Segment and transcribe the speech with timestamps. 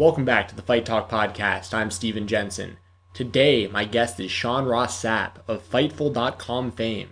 [0.00, 1.74] Welcome back to the Fight Talk Podcast.
[1.74, 2.78] I'm Steven Jensen.
[3.12, 7.10] Today, my guest is Sean Ross Sapp of Fightful.com fame.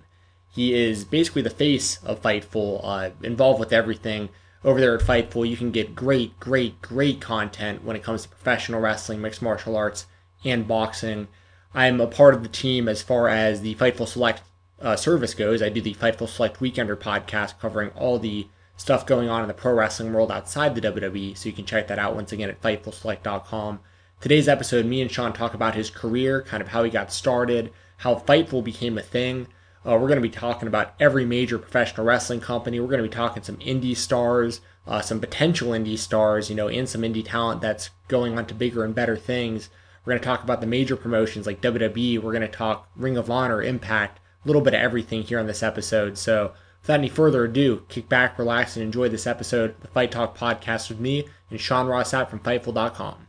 [0.51, 4.31] He is basically the face of Fightful, uh, involved with everything.
[4.65, 8.31] Over there at Fightful, you can get great, great, great content when it comes to
[8.31, 10.07] professional wrestling, mixed martial arts,
[10.43, 11.29] and boxing.
[11.75, 14.41] I'm a part of the team as far as the Fightful Select
[14.81, 15.61] uh, service goes.
[15.61, 18.49] I do the Fightful Select Weekender podcast covering all the
[18.79, 21.89] stuff going on in the pro wrestling world outside the WWE, so you can check
[21.89, 23.81] that out once again at FightfulSelect.com.
[24.21, 27.73] Today's episode, me and Sean talk about his career, kind of how he got started,
[27.99, 29.49] how Fightful became a thing.
[29.85, 32.79] Uh, we're going to be talking about every major professional wrestling company.
[32.79, 36.69] We're going to be talking some indie stars, uh, some potential indie stars, you know,
[36.69, 39.71] and some indie talent that's going on to bigger and better things.
[40.05, 42.23] We're going to talk about the major promotions like WWE.
[42.23, 45.47] We're going to talk Ring of Honor, Impact, a little bit of everything here on
[45.47, 46.17] this episode.
[46.17, 46.53] So,
[46.89, 50.39] Without any further ado, kick back, relax, and enjoy this episode of the Fight Talk
[50.39, 53.27] podcast with me and Sean Ross Sapp from Fightful.com.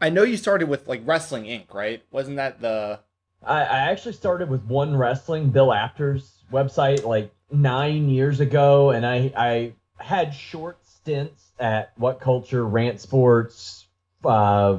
[0.00, 2.02] I know you started with like Wrestling Inc., right?
[2.10, 3.00] Wasn't that the?
[3.42, 9.04] I, I actually started with One Wrestling, Bill Apter's website, like nine years ago, and
[9.04, 13.86] I I had short stints at What Culture, Rant Sports,
[14.24, 14.78] uh,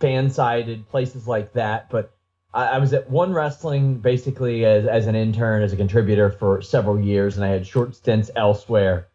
[0.00, 1.90] Fansided, places like that.
[1.90, 2.14] But
[2.52, 6.62] I, I, was at One Wrestling basically as, as an intern, as a contributor for
[6.62, 9.08] several years, and I had short stints elsewhere.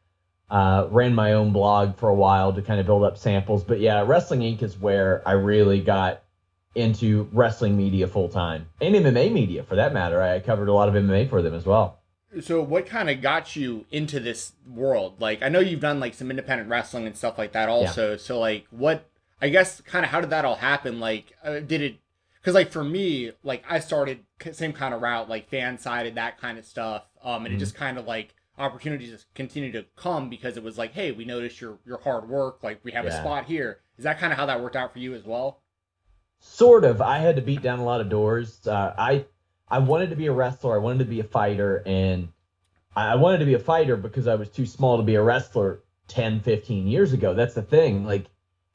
[0.49, 3.63] Uh, ran my own blog for a while to kind of build up samples.
[3.63, 4.63] But yeah, Wrestling Inc.
[4.63, 6.23] is where I really got
[6.73, 10.21] into wrestling media full time and MMA media for that matter.
[10.21, 11.98] I covered a lot of MMA for them as well
[12.41, 15.19] so what kind of got you into this world?
[15.19, 18.11] Like i know you've done like some independent wrestling and stuff like that also.
[18.11, 18.17] Yeah.
[18.17, 19.09] so like what
[19.41, 20.99] i guess kind of how did that all happen?
[20.99, 21.99] Like uh, did it
[22.35, 24.19] because like for me like i started
[24.51, 27.03] same kind of route like Fansided that kind of stuff.
[27.23, 27.55] Um and mm-hmm.
[27.55, 31.11] it just kind of like opportunities just continue to come because it was like hey
[31.11, 33.11] we noticed your your hard work like we have yeah.
[33.11, 33.79] a spot here.
[33.97, 35.61] Is that kind of how that worked out for you as well?
[36.39, 37.01] Sort of.
[37.01, 38.65] I had to beat down a lot of doors.
[38.65, 39.25] Uh, i
[39.71, 40.75] I wanted to be a wrestler.
[40.75, 41.83] I wanted to be a fighter.
[41.85, 42.29] And
[42.95, 45.81] I wanted to be a fighter because I was too small to be a wrestler
[46.07, 47.33] 10, 15 years ago.
[47.33, 48.05] That's the thing.
[48.05, 48.25] Like,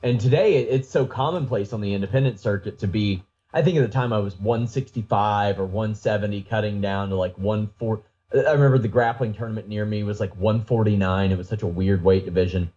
[0.02, 3.22] and today it's so commonplace on the independent circuit to be,
[3.52, 8.02] I think at the time I was 165 or 170, cutting down to like 140.
[8.34, 11.32] I remember the grappling tournament near me was like 149.
[11.32, 12.72] It was such a weird weight division.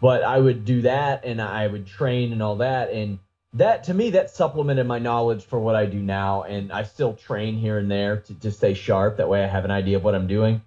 [0.00, 2.90] But I would do that and I would train and all that.
[2.90, 3.18] And
[3.56, 7.14] that to me that supplemented my knowledge for what I do now, and I still
[7.14, 9.16] train here and there to, to stay sharp.
[9.16, 10.62] That way, I have an idea of what I'm doing.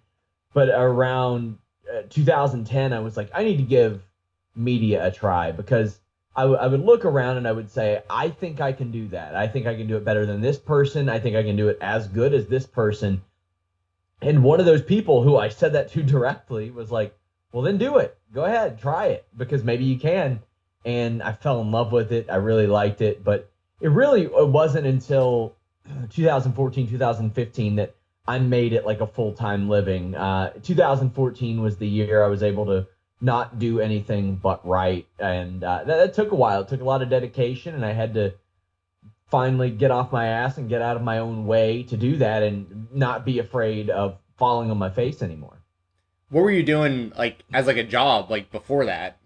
[0.54, 1.60] But around
[1.92, 4.02] uh, 2010, I was like, I need to give
[4.56, 6.00] media a try because
[6.36, 9.08] I, w- I would look around and I would say, I think I can do
[9.10, 9.36] that.
[9.36, 11.10] I think I can do it better than this person.
[11.10, 13.22] I think I can do it as good as this person.
[14.22, 17.16] And one of those people who I said that to directly was like,
[17.52, 18.18] well, then do it.
[18.34, 20.42] Go ahead, try it because maybe you can
[20.86, 22.28] and I fell in love with it.
[22.30, 23.50] I really liked it, but
[23.82, 25.56] it really it wasn't until
[26.12, 27.96] 2014, 2015 that
[28.28, 30.16] I made it like a full time living.
[30.16, 32.88] Uh, 2014 was the year I was able to
[33.22, 36.62] not do anything but write, and uh, that, that took a while.
[36.62, 38.34] It took a lot of dedication, and I had to
[39.30, 42.44] finally get off my ass and get out of my own way to do that,
[42.44, 45.62] and not be afraid of falling on my face anymore.
[46.30, 49.18] What were you doing like as like a job like before that?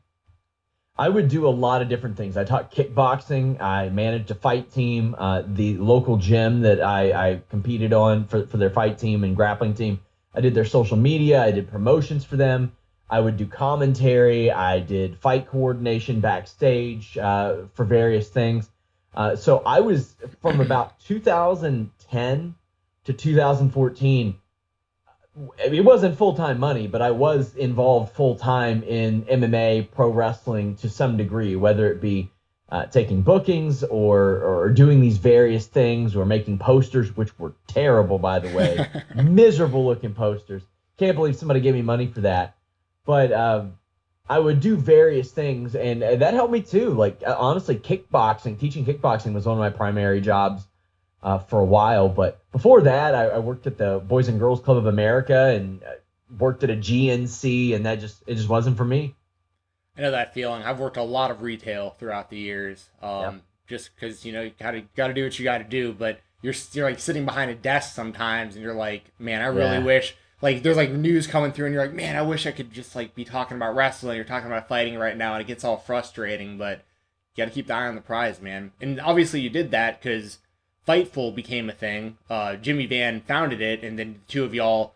[0.95, 2.37] I would do a lot of different things.
[2.37, 3.59] I taught kickboxing.
[3.59, 5.15] I managed a fight team.
[5.17, 9.35] Uh, the local gym that I, I competed on for, for their fight team and
[9.35, 9.99] grappling team.
[10.35, 11.43] I did their social media.
[11.43, 12.73] I did promotions for them.
[13.09, 14.51] I would do commentary.
[14.51, 18.69] I did fight coordination backstage uh, for various things.
[19.15, 22.55] Uh, so I was from about 2010
[23.05, 24.35] to 2014
[25.57, 30.75] it wasn't full time money, but I was involved full time in MMA, pro wrestling
[30.77, 32.29] to some degree, whether it be
[32.69, 38.19] uh, taking bookings or or doing these various things or making posters, which were terrible,
[38.19, 38.87] by the way,
[39.23, 40.63] miserable looking posters.
[40.97, 42.55] Can't believe somebody gave me money for that.
[43.05, 43.73] But um,
[44.29, 46.91] I would do various things, and that helped me too.
[46.91, 50.67] Like uh, honestly, kickboxing, teaching kickboxing was one of my primary jobs
[51.23, 52.09] uh, for a while.
[52.09, 55.81] But before that, I, I, worked at the Boys and Girls Club of America and
[55.83, 55.91] uh,
[56.37, 59.15] worked at a GNC, and that just it just wasn't for me.
[59.97, 60.63] I know that feeling.
[60.63, 63.33] I've worked a lot of retail throughout the years, um, yeah.
[63.67, 65.93] just because you know you gotta gotta do what you gotta do.
[65.93, 69.77] But you're you're like sitting behind a desk sometimes, and you're like, man, I really
[69.77, 69.83] yeah.
[69.83, 70.15] wish.
[70.41, 72.95] Like there's like news coming through, and you're like, man, I wish I could just
[72.97, 74.17] like be talking about wrestling.
[74.17, 76.57] You're talking about fighting right now, and it gets all frustrating.
[76.57, 76.83] But
[77.33, 78.73] you got to keep the eye on the prize, man.
[78.81, 80.39] And obviously, you did that because
[80.87, 82.17] Fightful became a thing.
[82.29, 84.93] Uh, Jimmy Van founded it, and then the two of y'all.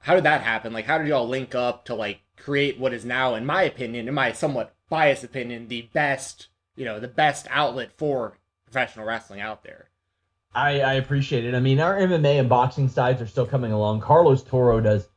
[0.00, 0.72] How did that happen?
[0.72, 4.08] Like, how did y'all link up to like create what is now, in my opinion,
[4.08, 6.46] in my somewhat biased opinion, the best,
[6.76, 9.88] you know, the best outlet for professional wrestling out there?
[10.54, 11.54] I, I appreciate it.
[11.54, 14.00] I mean, our MMA and boxing sides are still coming along.
[14.00, 15.08] Carlos Toro does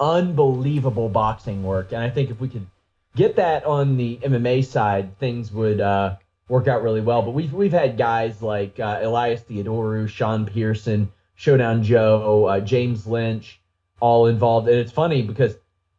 [0.00, 2.66] unbelievable boxing work, and I think if we could
[3.14, 6.16] get that on the MMA side, things would uh,
[6.48, 7.22] work out really well.
[7.22, 13.06] But we've we've had guys like uh, Elias Theodorou, Sean Pearson, Showdown Joe, uh, James
[13.06, 13.60] Lynch,
[14.00, 14.68] all involved.
[14.68, 15.56] And it's funny because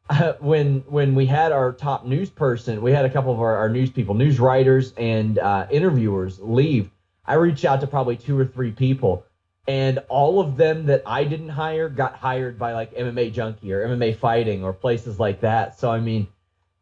[0.10, 3.56] uh, when when we had our top news person, we had a couple of our,
[3.56, 6.90] our news people, news writers, and uh, interviewers leave.
[7.26, 9.24] I reached out to probably two or three people,
[9.68, 13.88] and all of them that I didn't hire got hired by like MMA Junkie or
[13.88, 15.80] MMA Fighting or places like that.
[15.80, 16.28] So I mean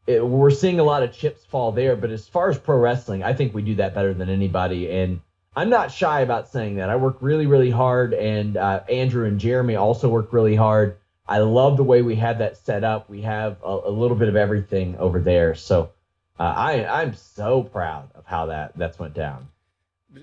[0.07, 1.95] it, we're seeing a lot of chips fall there.
[1.95, 4.89] But as far as pro wrestling, I think we do that better than anybody.
[4.89, 5.19] And
[5.55, 6.89] I'm not shy about saying that.
[6.89, 10.97] I work really, really hard, and uh, Andrew and Jeremy also work really hard.
[11.27, 13.09] I love the way we have that set up.
[13.09, 15.55] We have a, a little bit of everything over there.
[15.55, 15.91] So
[16.39, 19.47] uh, I I'm so proud of how that that's went down.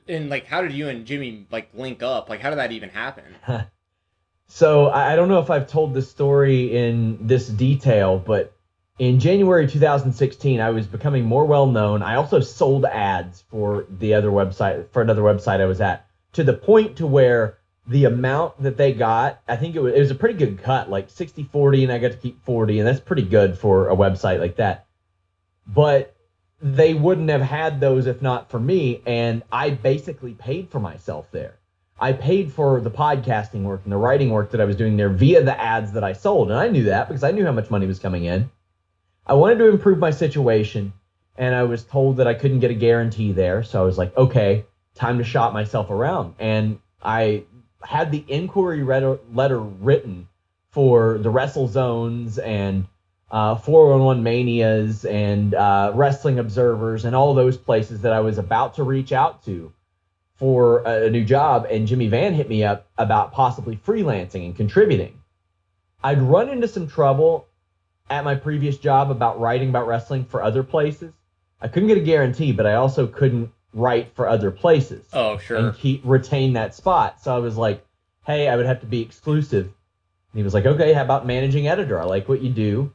[0.08, 2.30] And like, how did you and Jimmy like link up?
[2.30, 3.24] Like, how did that even happen?
[4.46, 8.53] so I don't know if I've told this story in this detail, but
[8.98, 12.02] in January 2016, I was becoming more well known.
[12.02, 16.44] I also sold ads for the other website for another website I was at to
[16.44, 20.10] the point to where the amount that they got, I think it was, it was
[20.10, 23.00] a pretty good cut, like 60 40, and I got to keep 40, and that's
[23.00, 24.86] pretty good for a website like that.
[25.66, 26.14] But
[26.62, 31.30] they wouldn't have had those if not for me, and I basically paid for myself
[31.30, 31.58] there.
[32.00, 35.10] I paid for the podcasting work and the writing work that I was doing there
[35.10, 37.70] via the ads that I sold, and I knew that because I knew how much
[37.70, 38.50] money was coming in.
[39.26, 40.92] I wanted to improve my situation,
[41.36, 43.62] and I was told that I couldn't get a guarantee there.
[43.62, 46.34] So I was like, okay, time to shop myself around.
[46.38, 47.44] And I
[47.82, 48.82] had the inquiry
[49.32, 50.28] letter written
[50.70, 52.86] for the Wrestle Zones and
[53.30, 58.74] uh, 411 Manias and uh, Wrestling Observers and all those places that I was about
[58.74, 59.72] to reach out to
[60.36, 61.66] for a, a new job.
[61.70, 65.20] And Jimmy Van hit me up about possibly freelancing and contributing.
[66.02, 67.48] I'd run into some trouble
[68.10, 71.12] at my previous job about writing about wrestling for other places.
[71.60, 75.06] I couldn't get a guarantee, but I also couldn't write for other places.
[75.12, 75.56] Oh, sure.
[75.56, 77.20] And keep retain that spot.
[77.22, 77.84] So I was like,
[78.26, 79.64] hey, I would have to be exclusive.
[79.64, 82.00] And he was like, okay, how about managing editor?
[82.00, 82.92] I like what you do.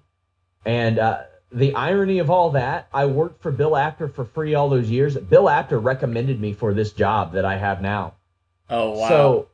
[0.66, 4.70] And uh, the irony of all that, I worked for Bill Apter for free all
[4.70, 5.18] those years.
[5.18, 8.16] Bill Apter recommended me for this job that I have now.
[8.70, 9.10] Oh wow.
[9.10, 9.48] So,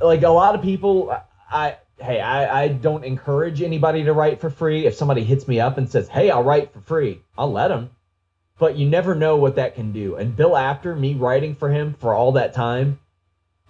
[0.00, 1.16] like a lot of people,
[1.50, 4.86] I hey, I, I don't encourage anybody to write for free.
[4.86, 7.90] If somebody hits me up and says, hey, I'll write for free, I'll let them.
[8.58, 10.16] But you never know what that can do.
[10.16, 12.98] And Bill Apter, me writing for him for all that time,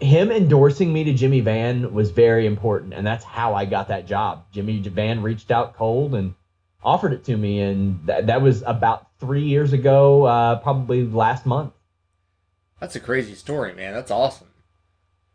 [0.00, 2.94] him endorsing me to Jimmy Van was very important.
[2.94, 4.44] And that's how I got that job.
[4.52, 6.34] Jimmy Van reached out cold and
[6.82, 7.60] offered it to me.
[7.60, 11.72] And that, that was about three years ago, uh, probably last month.
[12.80, 13.92] That's a crazy story, man.
[13.92, 14.47] That's awesome.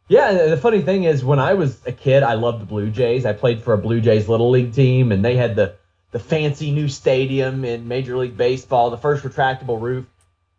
[0.08, 3.26] Yeah, the funny thing is, when I was a kid, I loved the Blue Jays.
[3.26, 5.76] I played for a Blue Jays little league team, and they had the
[6.12, 10.06] the fancy new stadium in Major League Baseball, the first retractable roof.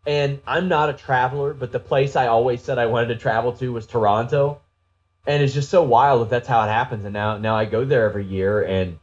[0.05, 3.53] And I'm not a traveler, but the place I always said I wanted to travel
[3.53, 4.59] to was Toronto.
[5.25, 7.05] And it's just so wild if that's how it happens.
[7.05, 8.99] And now, now I go there every year, and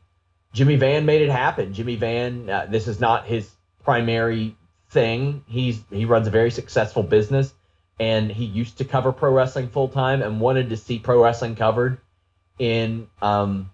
[0.52, 1.73] Jimmy Van made it happen.
[1.73, 3.50] Jimmy Van, uh, this is not his
[3.83, 4.55] primary
[4.90, 5.45] thing.
[5.49, 7.55] He's he runs a very successful business
[8.02, 11.54] and he used to cover pro wrestling full time and wanted to see pro wrestling
[11.54, 11.99] covered
[12.59, 13.71] in um,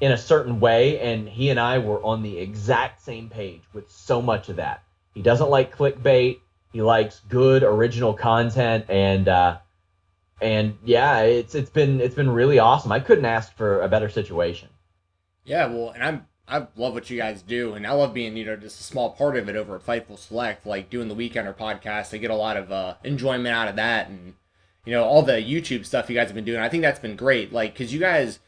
[0.00, 0.98] in a certain way.
[0.98, 4.82] And he and I were on the exact same page with so much of that.
[5.14, 6.40] He doesn't like clickbait.
[6.72, 9.58] He likes good original content, and uh,
[10.42, 12.90] and yeah, it's it's been it's been really awesome.
[12.90, 14.70] I couldn't ask for a better situation.
[15.44, 18.46] Yeah, well, and I'm I love what you guys do, and I love being you
[18.46, 21.54] know just a small part of it over at Fightful Select, like doing the Weekender
[21.54, 22.14] podcast.
[22.14, 24.34] I get a lot of uh, enjoyment out of that, and
[24.84, 26.60] you know all the YouTube stuff you guys have been doing.
[26.60, 28.38] I think that's been great, like because you guys,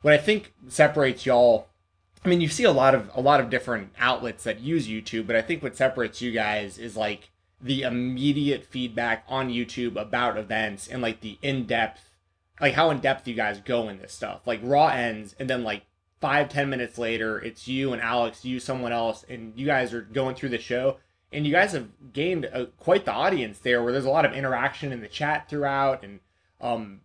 [0.00, 1.68] what I think separates y'all.
[2.24, 5.26] I mean, you see a lot of a lot of different outlets that use YouTube,
[5.26, 7.30] but I think what separates you guys is like
[7.60, 12.10] the immediate feedback on YouTube about events and like the in depth,
[12.60, 14.46] like how in depth you guys go in this stuff.
[14.46, 15.82] Like Raw ends, and then like
[16.22, 20.00] five ten minutes later it's you and alex you someone else and you guys are
[20.00, 20.96] going through the show.
[21.34, 24.34] And you guys have gained a, quite the audience there where there's a lot of
[24.34, 26.20] interaction in the chat throughout and
[26.60, 27.00] um,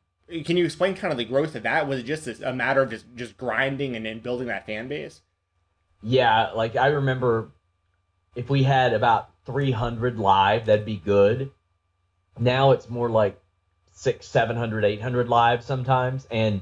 [0.46, 1.88] can you explain kind of the growth of that?
[1.88, 5.22] Was it just a matter of just just grinding and, and building that fan base?
[6.02, 7.50] Yeah like i remember
[8.36, 11.52] if we had about 300 live that'd be good.
[12.38, 13.42] Now it's more like
[13.94, 16.28] six, 700, 800 live sometimes.
[16.30, 16.62] And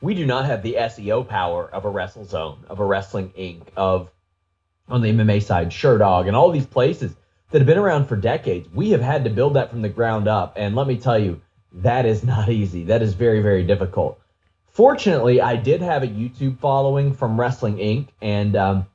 [0.00, 4.10] we do not have the SEO power of a WrestleZone, of a Wrestling Inc., of
[4.88, 7.14] on the MMA side, Sherdog, and all these places
[7.50, 8.68] that have been around for decades.
[8.72, 10.54] We have had to build that from the ground up.
[10.56, 11.40] And let me tell you,
[11.72, 12.84] that is not easy.
[12.84, 14.20] That is very, very difficult.
[14.68, 18.08] Fortunately, I did have a YouTube following from Wrestling Inc.
[18.20, 18.86] And, um,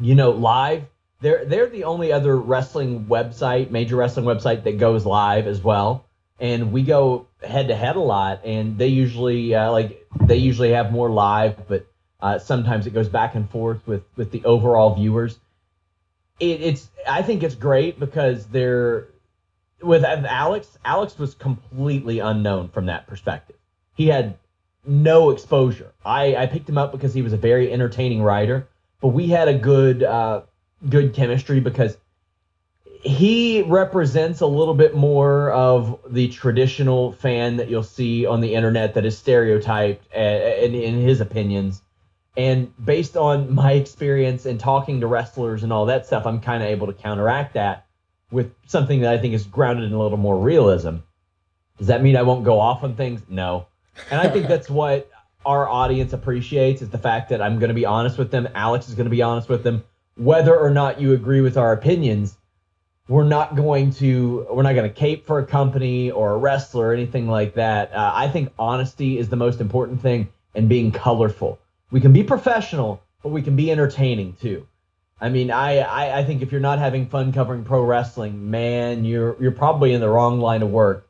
[0.00, 0.84] you know, live,
[1.20, 6.04] they're, they're the only other wrestling website, major wrestling website that goes live as well.
[6.40, 8.44] And we go head to head a lot.
[8.44, 11.86] And they usually, uh, like, they usually have more live, but
[12.20, 15.38] uh, sometimes it goes back and forth with, with the overall viewers.
[16.40, 19.08] It, it's, I think it's great because they're,
[19.82, 23.56] with Alex, Alex was completely unknown from that perspective.
[23.94, 24.36] He had
[24.86, 25.92] no exposure.
[26.04, 28.68] I, I picked him up because he was a very entertaining writer,
[29.00, 30.42] but we had a good uh,
[30.88, 31.96] good chemistry because
[33.00, 38.54] he represents a little bit more of the traditional fan that you'll see on the
[38.54, 41.82] internet that is stereotyped uh, in, in his opinions.
[42.36, 46.62] And based on my experience and talking to wrestlers and all that stuff, I'm kind
[46.62, 47.86] of able to counteract that
[48.30, 50.96] with something that I think is grounded in a little more realism.
[51.78, 53.22] Does that mean I won't go off on things?
[53.28, 53.66] No.
[54.10, 55.10] And I think that's what
[55.44, 58.48] our audience appreciates is the fact that I'm going to be honest with them.
[58.54, 59.84] Alex is going to be honest with them.
[60.16, 62.37] Whether or not you agree with our opinions,
[63.08, 66.88] we're not going to we're not going to cape for a company or a wrestler
[66.88, 67.92] or anything like that.
[67.92, 71.58] Uh, I think honesty is the most important thing and being colorful.
[71.90, 74.66] We can be professional, but we can be entertaining too.
[75.20, 79.04] I mean, I, I, I think if you're not having fun covering pro wrestling, man,
[79.04, 81.08] you're you're probably in the wrong line of work.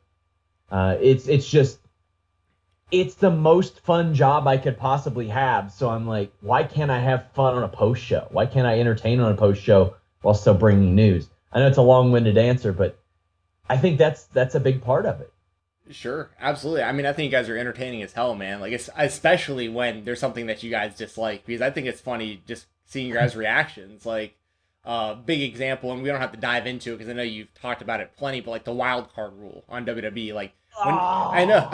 [0.71, 1.79] Uh, it's it's just
[2.91, 5.73] it's the most fun job I could possibly have.
[5.73, 8.27] So I'm like, why can't I have fun on a post show?
[8.31, 11.29] Why can't I entertain on a post show while still bringing news?
[11.51, 12.99] I know it's a long-winded answer, but
[13.69, 15.33] I think that's that's a big part of it.
[15.91, 16.83] Sure, absolutely.
[16.83, 18.59] I mean, I think you guys are entertaining as hell, man.
[18.59, 22.43] Like, it's, especially when there's something that you guys dislike, because I think it's funny
[22.45, 24.05] just seeing your guys' reactions.
[24.05, 24.35] Like,
[24.85, 27.53] uh, big example, and we don't have to dive into it because I know you've
[27.53, 30.53] talked about it plenty, but like the wild card rule on WWE, like
[30.83, 31.29] when, oh.
[31.31, 31.69] I know,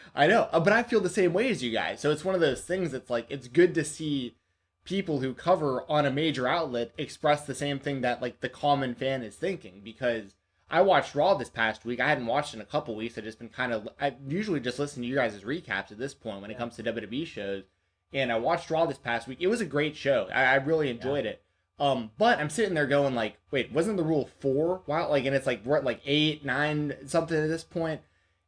[0.14, 2.00] I know, uh, but I feel the same way as you guys.
[2.00, 4.34] So it's one of those things that's like it's good to see
[4.84, 8.94] people who cover on a major outlet express the same thing that like the common
[8.94, 10.34] fan is thinking because
[10.70, 12.00] I watched Raw this past week.
[12.00, 13.16] I hadn't watched in a couple weeks.
[13.16, 16.14] I've just been kind of I usually just listen to you guys' recaps at this
[16.14, 17.64] point when it comes to WWE shows.
[18.12, 19.38] And I watched Raw this past week.
[19.40, 20.28] It was a great show.
[20.34, 21.32] I, I really enjoyed yeah.
[21.32, 21.42] it.
[21.78, 24.82] Um, but I'm sitting there going like, wait, wasn't the rule four?
[24.86, 28.02] Wow, like, and it's like we're at like eight, nine, something at this point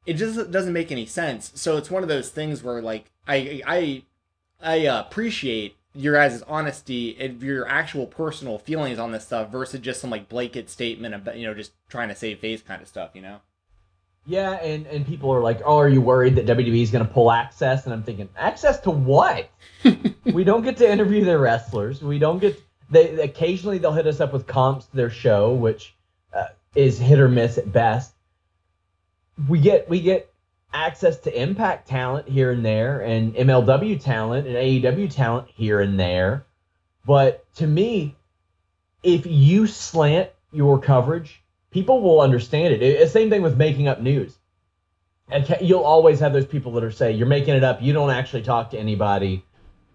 [0.06, 1.52] it just doesn't make any sense.
[1.54, 4.02] So it's one of those things where like I I
[4.60, 9.80] I uh, appreciate your guys' honesty and your actual personal feelings on this stuff versus
[9.80, 12.88] just some like blanket statement about you know just trying to save face kind of
[12.88, 13.40] stuff, you know.
[14.26, 17.12] Yeah, and and people are like, "Oh, are you worried that WWE is going to
[17.12, 19.50] pull access?" And I'm thinking, "Access to what?
[20.24, 22.02] we don't get to interview their wrestlers.
[22.02, 22.60] We don't get.
[22.90, 25.94] They occasionally they'll hit us up with comps to their show, which
[26.32, 28.14] uh, is hit or miss at best
[29.48, 30.32] we get we get
[30.74, 35.98] access to impact talent here and there and MLW talent and AEW talent here and
[35.98, 36.44] there.
[37.06, 38.16] But to me,
[39.02, 42.82] if you slant your coverage, people will understand it.
[42.82, 44.36] It's same thing with making up news.
[45.60, 47.80] You'll always have those people that are say you're making it up.
[47.80, 49.44] You don't actually talk to anybody,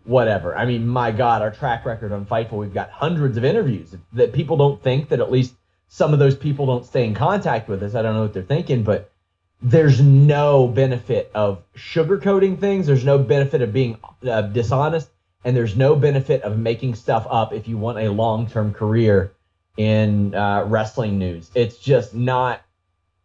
[0.06, 0.56] whatever.
[0.56, 4.34] I mean, my God, our track record on Fightful, we've got hundreds of interviews that
[4.34, 5.54] people don't think that at least
[5.88, 7.96] some of those people don't stay in contact with us.
[7.96, 9.12] I don't know what they're thinking, but
[9.62, 12.88] there's no benefit of sugarcoating things.
[12.88, 13.98] There's no benefit of being
[14.28, 15.10] uh, dishonest,
[15.44, 19.34] and there's no benefit of making stuff up if you want a long-term career
[19.76, 21.52] in uh, wrestling news.
[21.56, 22.62] It's just not.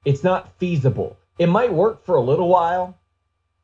[0.05, 1.17] It's not feasible.
[1.39, 2.99] It might work for a little while,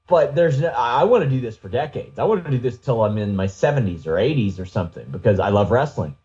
[0.08, 0.60] but there's.
[0.60, 2.18] No, I want to do this for decades.
[2.18, 5.40] I want to do this till I'm in my 70s or 80s or something because
[5.40, 6.16] I love wrestling.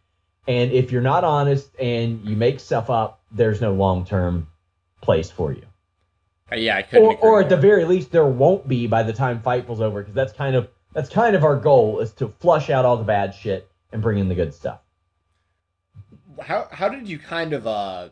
[0.48, 4.48] And if you're not honest and you make stuff up, there's no long-term
[5.02, 5.64] place for you.
[6.52, 7.06] Uh, yeah, I couldn't.
[7.06, 10.14] Or, or at the very least, there won't be by the time Fightful's over, because
[10.14, 13.34] that's kind of that's kind of our goal is to flush out all the bad
[13.34, 14.80] shit and bring in the good stuff.
[16.42, 18.10] How how did you kind of uh?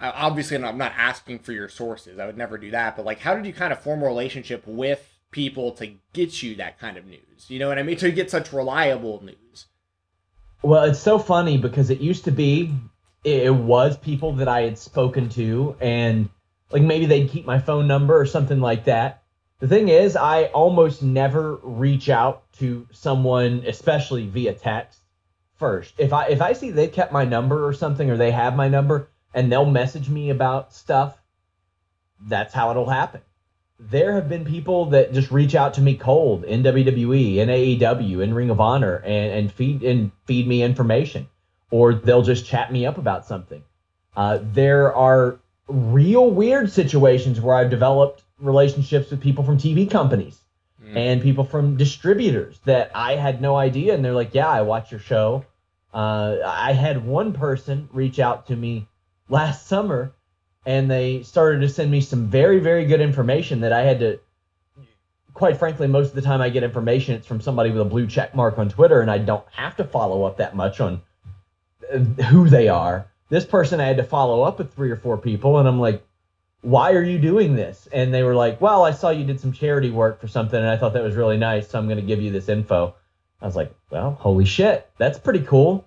[0.00, 2.18] Obviously, I'm not asking for your sources.
[2.18, 2.96] I would never do that.
[2.96, 6.56] But like, how did you kind of form a relationship with people to get you
[6.56, 7.46] that kind of news?
[7.48, 7.96] You know what I mean?
[7.98, 9.66] To get such reliable news.
[10.62, 12.74] Well, it's so funny because it used to be
[13.22, 16.28] it was people that I had spoken to and
[16.70, 19.22] like maybe they'd keep my phone number or something like that.
[19.60, 25.00] The thing is, I almost never reach out to someone, especially via text
[25.56, 25.94] first.
[25.98, 28.68] If I if I see they've kept my number or something or they have my
[28.68, 31.16] number and they'll message me about stuff,
[32.20, 33.20] that's how it'll happen.
[33.78, 38.22] There have been people that just reach out to me cold in WWE, in AEW,
[38.22, 41.28] in Ring of Honor, and, and feed and feed me information,
[41.70, 43.62] or they'll just chat me up about something.
[44.16, 50.38] Uh, there are real weird situations where I've developed relationships with people from TV companies
[50.82, 50.96] mm.
[50.96, 54.90] and people from distributors that I had no idea, and they're like, "Yeah, I watch
[54.90, 55.44] your show."
[55.92, 58.88] Uh, I had one person reach out to me
[59.28, 60.12] last summer
[60.66, 64.20] and they started to send me some very very good information that I had to
[65.32, 68.06] quite frankly most of the time I get information it's from somebody with a blue
[68.06, 71.02] check mark on Twitter and I don't have to follow up that much on
[71.92, 75.18] uh, who they are this person I had to follow up with three or four
[75.18, 76.04] people and I'm like
[76.60, 79.52] why are you doing this and they were like well I saw you did some
[79.52, 82.06] charity work for something and I thought that was really nice so I'm going to
[82.06, 82.94] give you this info
[83.40, 85.86] I was like well holy shit that's pretty cool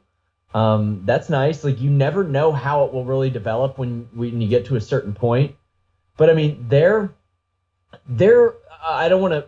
[0.58, 1.64] um, that's nice.
[1.64, 4.82] Like you never know how it will really develop when when you get to a
[4.82, 5.56] certain point.
[6.18, 7.14] But I mean, they're
[8.08, 9.48] they're I don't want to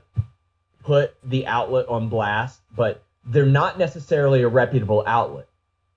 [0.84, 5.48] put the outlet on blast, but they're not necessarily a reputable outlet.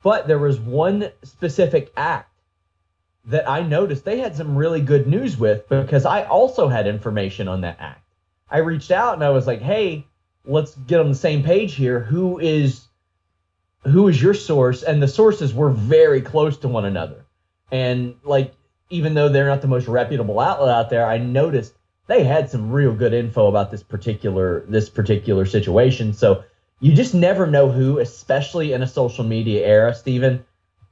[0.03, 2.31] But there was one specific act
[3.27, 7.47] that I noticed they had some really good news with because I also had information
[7.47, 8.03] on that act.
[8.51, 10.07] I reached out and I was like, "Hey,
[10.45, 12.01] let's get on the same page here.
[12.01, 12.87] Who is
[13.85, 14.83] who is your source?
[14.83, 17.25] And the sources were very close to one another.
[17.71, 18.55] And like,
[18.91, 21.75] even though they're not the most reputable outlet out there, I noticed
[22.07, 26.13] they had some real good info about this particular this particular situation.
[26.13, 26.45] So
[26.83, 30.45] you just never know who, especially in a social media era, Stephen.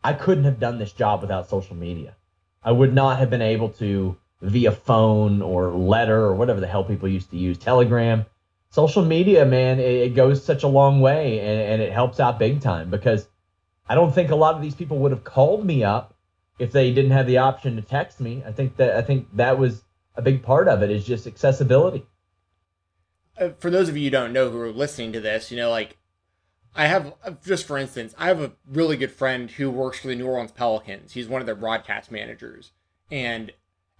[0.03, 2.17] I couldn't have done this job without social media.
[2.63, 6.85] I would not have been able to via phone or letter or whatever the hell
[6.85, 8.25] people used to use, Telegram
[8.71, 12.39] social media, man, it, it goes such a long way and, and it helps out
[12.39, 13.29] big time because
[13.89, 16.15] I don't think a lot of these people would have called me up
[16.59, 18.43] if they didn't have the option to text me.
[18.47, 19.83] I think that I think that was
[20.17, 22.07] a big part of it is just accessibility.
[23.41, 25.71] Uh, for those of you who don't know who are listening to this, you know,
[25.71, 25.97] like
[26.77, 30.15] I have just for instance, I have a really good friend who works for the
[30.15, 31.13] New Orleans Pelicans.
[31.13, 32.73] He's one of their broadcast managers,
[33.11, 33.53] and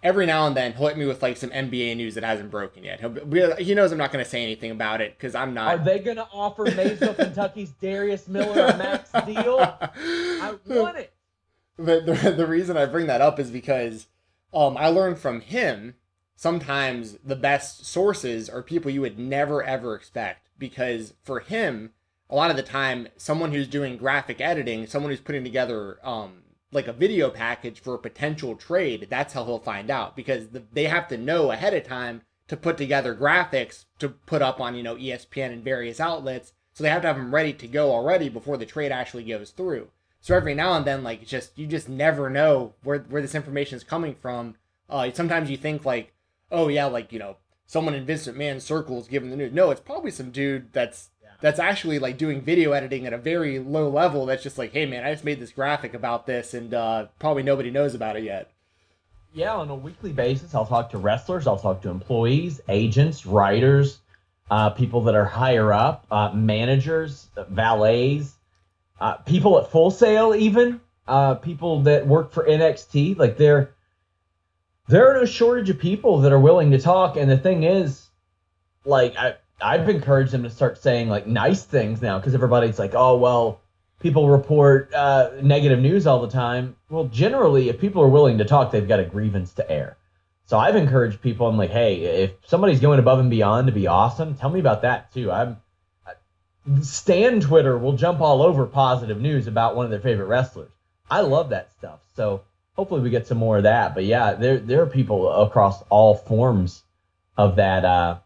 [0.03, 2.83] every now and then he'll hit me with like some NBA news that hasn't broken
[2.83, 2.99] yet.
[2.99, 5.79] He'll he knows I'm not going to say anything about it because I'm not.
[5.79, 9.59] Are they going to offer Maysville, Kentucky's Darius Miller a max deal?
[9.59, 11.13] I want it.
[11.77, 14.07] But the, the reason I bring that up is because
[14.53, 15.95] um, I learned from him
[16.41, 21.91] sometimes the best sources are people you would never ever expect because for him
[22.29, 26.41] a lot of the time someone who's doing graphic editing someone who's putting together um,
[26.71, 30.63] like a video package for a potential trade, that's how he'll find out because the,
[30.71, 34.75] they have to know ahead of time to put together graphics to put up on,
[34.75, 36.53] you know, ESPN and various outlets.
[36.73, 39.51] So they have to have them ready to go already before the trade actually goes
[39.51, 39.89] through.
[40.21, 43.75] So every now and then, like, just you just never know where where this information
[43.75, 44.55] is coming from.
[44.89, 46.13] Uh, sometimes you think like,
[46.51, 49.53] oh yeah, like you know, someone in Vince McMahon's circles giving the news.
[49.53, 51.09] No, it's probably some dude that's
[51.41, 54.85] that's actually like doing video editing at a very low level that's just like hey
[54.85, 58.23] man i just made this graphic about this and uh, probably nobody knows about it
[58.23, 58.49] yet
[59.33, 63.99] yeah on a weekly basis i'll talk to wrestlers i'll talk to employees agents writers
[64.49, 68.33] uh, people that are higher up uh, managers valets
[68.99, 73.73] uh, people at Full Sail even uh, people that work for nxt like there
[74.91, 78.09] there are no shortage of people that are willing to talk and the thing is
[78.85, 82.93] like I, I've encouraged them to start saying like nice things now because everybody's like,
[82.95, 83.61] oh well,
[83.99, 86.75] people report uh, negative news all the time.
[86.89, 89.97] Well, generally, if people are willing to talk, they've got a grievance to air.
[90.45, 91.47] So I've encouraged people.
[91.47, 94.81] I'm like, hey, if somebody's going above and beyond to be awesome, tell me about
[94.81, 95.31] that too.
[95.31, 95.57] I'm
[96.81, 100.71] Stan Twitter will jump all over positive news about one of their favorite wrestlers.
[101.09, 101.99] I love that stuff.
[102.15, 102.41] So
[102.73, 103.93] hopefully we get some more of that.
[103.93, 106.83] But yeah, there there are people across all forms
[107.37, 108.17] of that uh,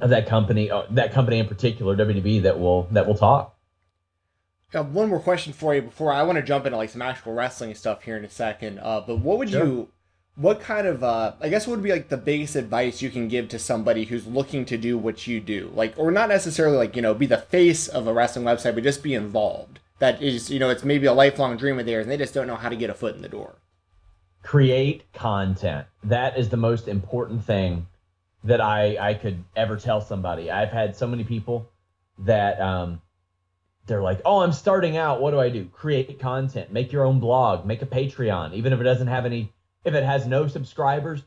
[0.00, 3.54] of that company, uh, that company in particular, WWE, that will that will talk.
[4.72, 7.74] One more question for you before I want to jump into like some actual wrestling
[7.74, 8.78] stuff here in a second.
[8.80, 9.64] Uh, but what would sure.
[9.64, 9.88] you,
[10.36, 13.28] what kind of, uh, I guess, what would be like the biggest advice you can
[13.28, 16.94] give to somebody who's looking to do what you do, like, or not necessarily like
[16.96, 19.80] you know be the face of a wrestling website, but just be involved.
[19.98, 22.46] That is, you know, it's maybe a lifelong dream of theirs, and they just don't
[22.46, 23.56] know how to get a foot in the door.
[24.42, 25.86] Create content.
[26.04, 27.86] That is the most important thing
[28.44, 30.50] that I I could ever tell somebody.
[30.50, 31.68] I've had so many people
[32.20, 33.00] that um,
[33.86, 35.20] they're like, "Oh, I'm starting out.
[35.20, 35.64] What do I do?
[35.66, 39.52] Create content, make your own blog, make a Patreon, even if it doesn't have any
[39.84, 41.22] if it has no subscribers,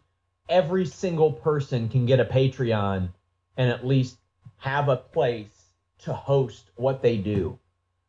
[0.47, 3.09] every single person can get a Patreon
[3.57, 4.17] and at least
[4.57, 7.57] have a place to host what they do.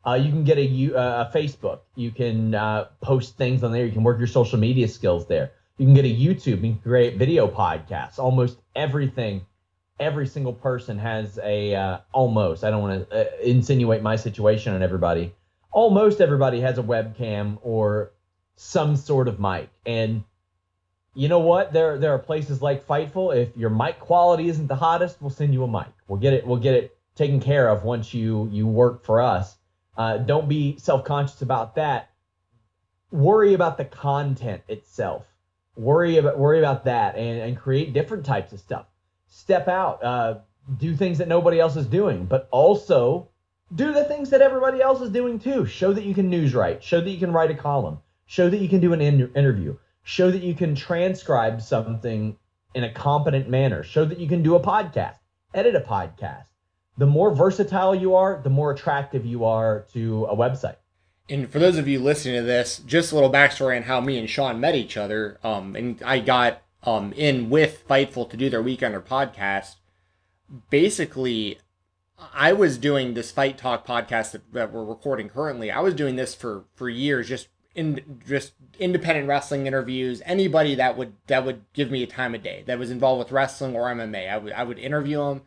[0.05, 1.81] Uh, you can get a, uh, a Facebook.
[1.95, 3.87] You can uh, post things on there.
[3.87, 5.53] You can work your social media skills there.
[5.79, 8.19] You can get a YouTube, you can create video podcasts.
[8.19, 9.47] Almost everything,
[9.99, 12.63] every single person has a uh, almost.
[12.63, 15.35] I don't want to uh, insinuate my situation on everybody.
[15.73, 18.13] Almost everybody has a webcam or
[18.57, 20.25] some sort of mic, and
[21.15, 21.73] you know what?
[21.73, 23.35] There there are places like Fightful.
[23.35, 25.89] If your mic quality isn't the hottest, we'll send you a mic.
[26.07, 26.47] We'll get it.
[26.47, 29.57] We'll get it taken care of once you you work for us.
[29.97, 32.11] Uh, don't be self conscious about that.
[33.11, 35.27] Worry about the content itself.
[35.77, 38.87] Worry about worry about that and and create different types of stuff.
[39.29, 40.03] Step out.
[40.03, 40.39] Uh,
[40.79, 43.29] do things that nobody else is doing, but also
[43.75, 45.67] do the things that everybody else is doing too.
[45.67, 46.83] Show that you can news write.
[46.83, 47.99] Show that you can write a column.
[48.27, 52.37] Show that you can do an in- interview show that you can transcribe something
[52.75, 55.17] in a competent manner, show that you can do a podcast,
[55.55, 56.45] edit a podcast.
[56.99, 60.77] The more versatile you are, the more attractive you are to a website.
[61.29, 64.19] And for those of you listening to this, just a little backstory on how me
[64.19, 65.39] and Sean met each other.
[65.43, 69.77] Um, and I got um, in with Fightful to do their Weekender podcast.
[70.69, 71.59] Basically,
[72.35, 75.71] I was doing this Fight Talk podcast that, that we're recording currently.
[75.71, 80.97] I was doing this for for years, just in just independent wrestling interviews, anybody that
[80.97, 83.87] would that would give me a time of day that was involved with wrestling or
[83.87, 85.43] MMA, I would I would interview them,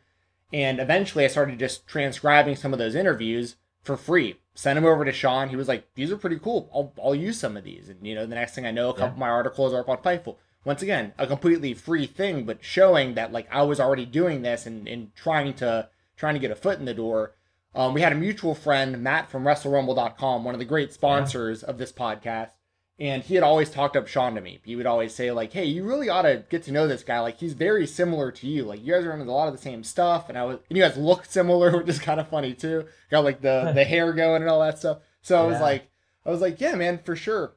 [0.53, 4.39] and eventually I started just transcribing some of those interviews for free.
[4.53, 5.49] Sent them over to Sean.
[5.49, 6.69] He was like, "These are pretty cool.
[6.73, 8.93] I'll I'll use some of these." And you know, the next thing I know, a
[8.93, 9.13] couple yeah.
[9.13, 10.37] of my articles are up on Fightful.
[10.63, 14.65] Once again, a completely free thing, but showing that like I was already doing this
[14.65, 17.33] and, and trying to trying to get a foot in the door
[17.75, 21.69] um, we had a mutual friend, Matt from WrestleRumble.com, one of the great sponsors yeah.
[21.69, 22.51] of this podcast,
[22.99, 24.59] and he had always talked up Sean to me.
[24.63, 27.19] He would always say like, "Hey, you really ought to get to know this guy.
[27.19, 28.63] Like, he's very similar to you.
[28.63, 30.77] Like, you guys are into a lot of the same stuff, and I was, and
[30.77, 32.85] you guys look similar, which is kind of funny too.
[33.11, 34.99] Got like the the hair going and all that stuff.
[35.21, 35.89] So I was like,
[36.25, 37.55] I was like, yeah, man, for sure.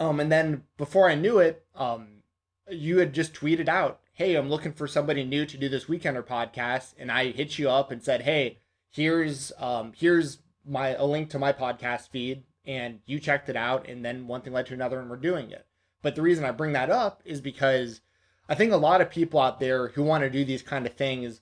[0.00, 2.22] Um, and then before I knew it, um,
[2.68, 6.24] you had just tweeted out, "Hey, I'm looking for somebody new to do this Weekender
[6.24, 8.58] podcast," and I hit you up and said, "Hey."
[8.94, 13.88] here's um here's my a link to my podcast feed and you checked it out
[13.88, 15.66] and then one thing led to another and we're doing it.
[16.02, 18.00] But the reason i bring that up is because
[18.48, 20.94] i think a lot of people out there who want to do these kind of
[20.94, 21.40] things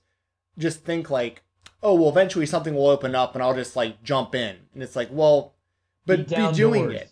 [0.57, 1.43] just think like
[1.81, 4.57] oh well eventually something will open up and i'll just like jump in.
[4.73, 5.53] And it's like well
[6.05, 6.95] but be, be doing doors.
[6.95, 7.11] it.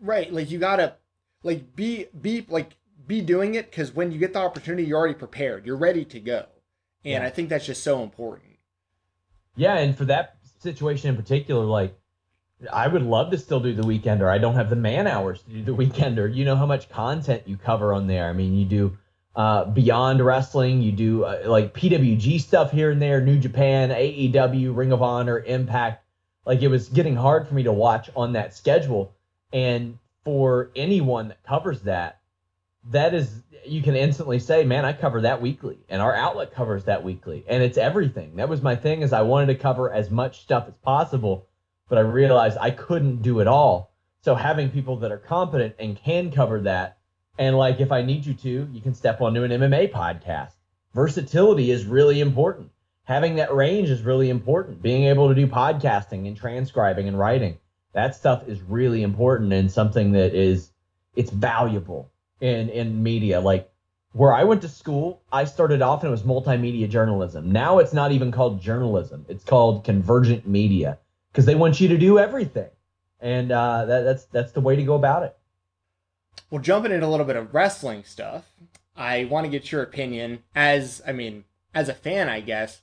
[0.00, 0.32] Right.
[0.32, 0.94] Like you gotta
[1.42, 5.14] like be be like be doing it because when you get the opportunity you're already
[5.14, 5.66] prepared.
[5.66, 6.46] You're ready to go.
[7.04, 7.26] And yeah.
[7.26, 8.54] i think that's just so important.
[9.56, 11.96] Yeah, and for that situation in particular, like
[12.72, 14.28] I would love to still do the weekender.
[14.28, 16.32] I don't have the man hours to do the weekender.
[16.32, 18.28] You know how much content you cover on there.
[18.28, 18.98] I mean, you do
[19.36, 24.76] uh, Beyond Wrestling, you do uh, like PWG stuff here and there, New Japan, AEW,
[24.76, 26.04] Ring of Honor, Impact.
[26.46, 29.14] Like it was getting hard for me to watch on that schedule.
[29.52, 32.20] And for anyone that covers that,
[32.90, 36.84] that is you can instantly say, man, I cover that weekly, and our outlet covers
[36.84, 38.36] that weekly, and it's everything.
[38.36, 41.46] That was my thing is I wanted to cover as much stuff as possible,
[41.88, 43.92] but I realized I couldn't do it all.
[44.22, 46.98] So having people that are competent and can cover that,
[47.38, 50.52] and like if I need you to, you can step onto an MMA podcast.
[50.94, 52.70] Versatility is really important.
[53.04, 54.80] Having that range is really important.
[54.80, 57.58] Being able to do podcasting and transcribing and writing,
[57.92, 60.70] that stuff is really important and something that is
[61.14, 63.40] it's valuable in in media.
[63.40, 63.70] Like
[64.12, 67.52] where I went to school, I started off and it was multimedia journalism.
[67.52, 70.98] Now it's not even called journalism; it's called convergent media
[71.34, 72.70] because they want you to do everything,
[73.20, 75.36] and uh, that, that's that's the way to go about it.
[76.48, 78.44] Well, jumping into a little bit of wrestling stuff,
[78.96, 81.44] I want to get your opinion as I mean,
[81.74, 82.82] as a fan, I guess.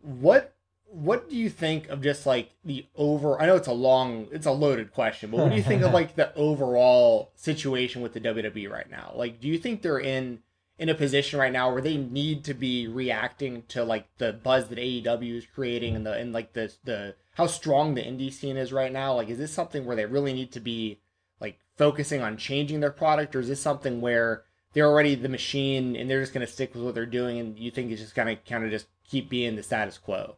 [0.00, 0.54] What
[0.92, 4.44] what do you think of just like the over i know it's a long it's
[4.44, 8.20] a loaded question but what do you think of like the overall situation with the
[8.20, 10.38] wwe right now like do you think they're in
[10.78, 14.68] in a position right now where they need to be reacting to like the buzz
[14.68, 18.56] that aew is creating and the and like the the how strong the indie scene
[18.56, 21.00] is right now like is this something where they really need to be
[21.40, 25.96] like focusing on changing their product or is this something where they're already the machine
[25.96, 28.14] and they're just going to stick with what they're doing and you think it's just
[28.14, 30.36] going to kind of just keep being the status quo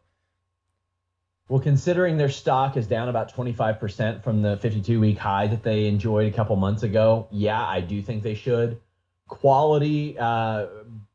[1.47, 5.85] well, considering their stock is down about 25% from the 52 week high that they
[5.85, 8.81] enjoyed a couple months ago, yeah, I do think they should.
[9.27, 10.65] Quality uh,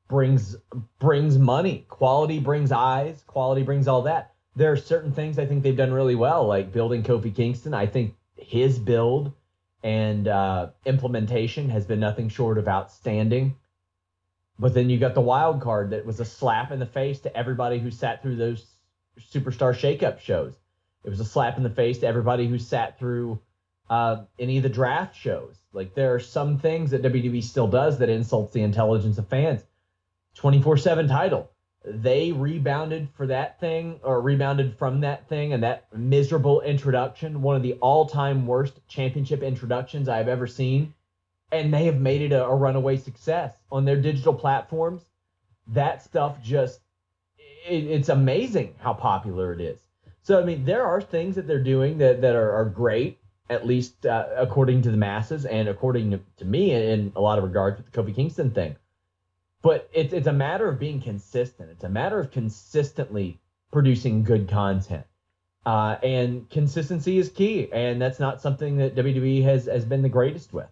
[0.09, 0.57] brings
[1.01, 1.85] brings money.
[1.89, 3.25] Quality brings eyes.
[3.27, 4.35] Quality brings all that.
[4.57, 7.75] There are certain things I think they've done really well, like building Kofi Kingston.
[7.75, 9.33] I think his build
[9.83, 13.57] and uh, implementation has been nothing short of outstanding.
[14.59, 17.35] But then you got the wild card that was a slap in the face to
[17.35, 18.67] everybody who sat through those
[19.33, 20.55] superstar shakeup shows.
[21.03, 23.41] It was a slap in the face to everybody who sat through
[23.89, 25.57] uh, any of the draft shows.
[25.73, 29.65] Like there are some things that WWE still does that insults the intelligence of fans.
[30.37, 31.50] 24/7 title.
[31.85, 37.57] They rebounded for that thing or rebounded from that thing and that miserable introduction, one
[37.57, 40.93] of the all-time worst championship introductions I've ever seen,
[41.51, 45.03] and they have made it a, a runaway success on their digital platforms.
[45.69, 46.81] That stuff just
[47.67, 49.79] it, it's amazing how popular it is.
[50.23, 53.67] So I mean, there are things that they're doing that that are, are great, at
[53.67, 57.39] least uh, according to the masses and according to, to me in, in, a lot
[57.39, 58.77] of regards with the Kofi Kingston thing.
[59.63, 61.71] But it's it's a matter of being consistent.
[61.71, 63.41] It's a matter of consistently
[63.73, 65.05] producing good content.
[65.67, 70.09] Uh, and consistency is key, and that's not something that WWE has has been the
[70.09, 70.71] greatest with.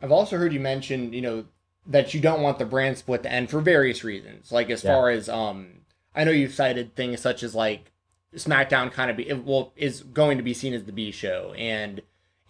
[0.00, 1.44] I've also heard you mention, you know,
[1.86, 4.52] that you don't want the brand split to end for various reasons.
[4.52, 4.94] Like as yeah.
[4.94, 5.80] far as um,
[6.14, 7.90] I know you've cited things such as like
[8.34, 12.00] SmackDown kind of be well is going to be seen as the B show, and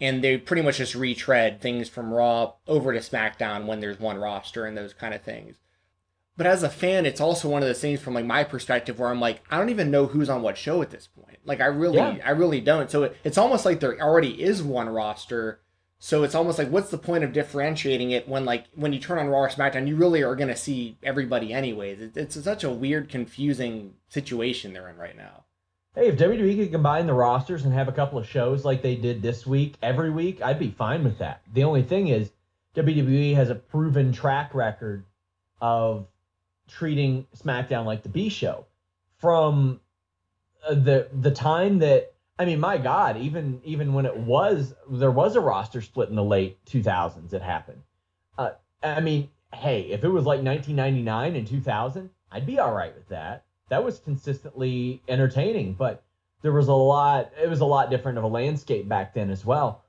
[0.04, 4.18] and they pretty much just retread things from Raw over to SmackDown when there's one
[4.18, 5.56] roster and those kind of things.
[6.36, 9.08] But as a fan, it's also one of those things from like my perspective where
[9.08, 11.38] I'm like, I don't even know who's on what show at this point.
[11.44, 12.18] Like I really, yeah.
[12.24, 12.90] I really don't.
[12.90, 15.60] So it, it's almost like there already is one roster.
[16.00, 19.18] So it's almost like, what's the point of differentiating it when like when you turn
[19.18, 22.00] on Raw or SmackDown, you really are going to see everybody anyways.
[22.00, 25.44] It, it's such a weird, confusing situation they're in right now.
[25.94, 28.96] Hey, if WWE could combine the rosters and have a couple of shows like they
[28.96, 31.42] did this week every week, I'd be fine with that.
[31.52, 32.32] The only thing is,
[32.74, 35.04] WWE has a proven track record
[35.60, 36.08] of
[36.66, 38.66] treating SmackDown like the B show.
[39.18, 39.80] From
[40.68, 45.12] uh, the the time that I mean, my God, even even when it was there
[45.12, 47.82] was a roster split in the late 2000s, it happened.
[48.36, 48.50] Uh,
[48.82, 53.08] I mean, hey, if it was like 1999 and 2000, I'd be all right with
[53.10, 55.74] that that was consistently entertaining.
[55.74, 56.02] But
[56.42, 57.32] there was a lot.
[57.42, 59.82] It was a lot different of a landscape back then as well.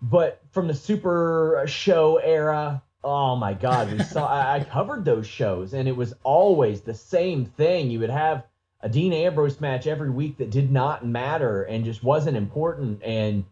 [0.00, 4.26] But from the Super Show era, oh my God, we saw.
[4.28, 7.90] I, covered those shows, and it was always the same thing.
[7.90, 8.44] You would have
[8.80, 13.44] a Dean Ambrose match every week that did not matter and just wasn't important, and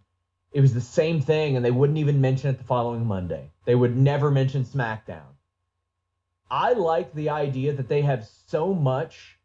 [0.53, 1.57] it was the same thing.
[1.57, 3.51] And they wouldn't even mention it the following Monday.
[3.65, 5.36] They would never mention SmackDown.
[6.51, 9.39] I like the idea that they have so much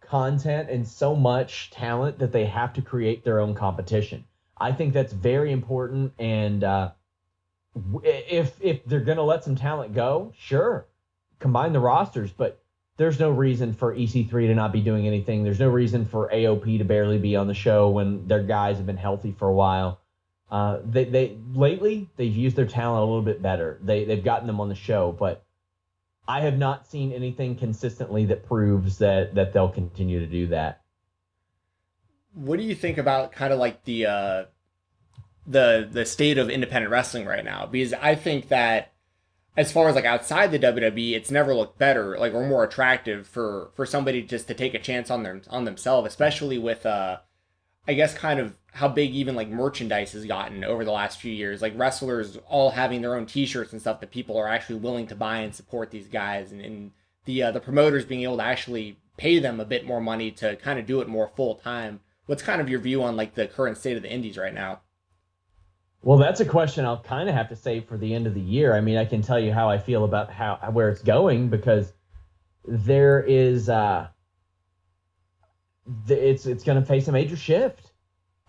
[0.00, 4.24] content and so much talent that they have to create their own competition.
[4.56, 6.12] I think that's very important.
[6.18, 6.90] And uh,
[8.02, 10.86] if if they're going to let some talent go, sure,
[11.38, 12.30] combine the rosters.
[12.30, 12.62] But
[12.96, 15.42] there's no reason for EC3 to not be doing anything.
[15.42, 18.86] There's no reason for AOP to barely be on the show when their guys have
[18.86, 20.00] been healthy for a while.
[20.50, 23.78] Uh, they they lately they've used their talent a little bit better.
[23.82, 25.43] They they've gotten them on the show, but
[26.26, 30.80] I have not seen anything consistently that proves that that they'll continue to do that.
[32.32, 34.44] What do you think about kind of like the uh,
[35.46, 37.66] the the state of independent wrestling right now?
[37.66, 38.92] Because I think that
[39.56, 43.26] as far as like outside the WWE, it's never looked better, like or more attractive
[43.26, 47.18] for for somebody just to take a chance on them on themselves, especially with uh,
[47.86, 51.32] I guess kind of how big even like merchandise has gotten over the last few
[51.32, 51.62] years.
[51.62, 55.14] Like wrestlers all having their own T-shirts and stuff that people are actually willing to
[55.14, 56.90] buy and support these guys, and, and
[57.24, 60.56] the uh, the promoters being able to actually pay them a bit more money to
[60.56, 62.00] kind of do it more full time.
[62.26, 64.80] What's kind of your view on like the current state of the indies right now?
[66.02, 68.40] Well, that's a question I'll kind of have to save for the end of the
[68.40, 68.74] year.
[68.74, 71.92] I mean, I can tell you how I feel about how where it's going because
[72.66, 74.08] there is uh
[76.08, 77.92] it's it's going to face a major shift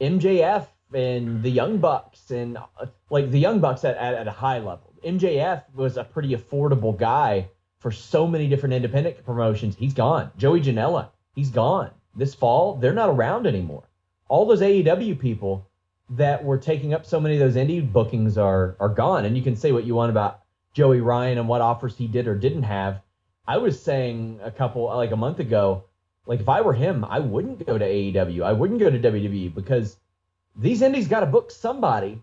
[0.01, 4.31] MJF and the Young Bucks and uh, like the Young Bucks at, at, at, a
[4.31, 4.93] high level.
[5.05, 9.75] MJF was a pretty affordable guy for so many different independent promotions.
[9.75, 10.31] He's gone.
[10.37, 11.91] Joey Janela, he's gone.
[12.15, 13.89] This fall, they're not around anymore.
[14.27, 15.69] All those AEW people
[16.09, 19.25] that were taking up so many of those indie bookings are are gone.
[19.25, 20.41] And you can say what you want about
[20.73, 23.01] Joey Ryan and what offers he did or didn't have.
[23.47, 25.85] I was saying a couple like a month ago
[26.25, 28.43] like if I were him, I wouldn't go to AEW.
[28.43, 29.97] I wouldn't go to WWE because
[30.55, 32.21] these indies got to book somebody,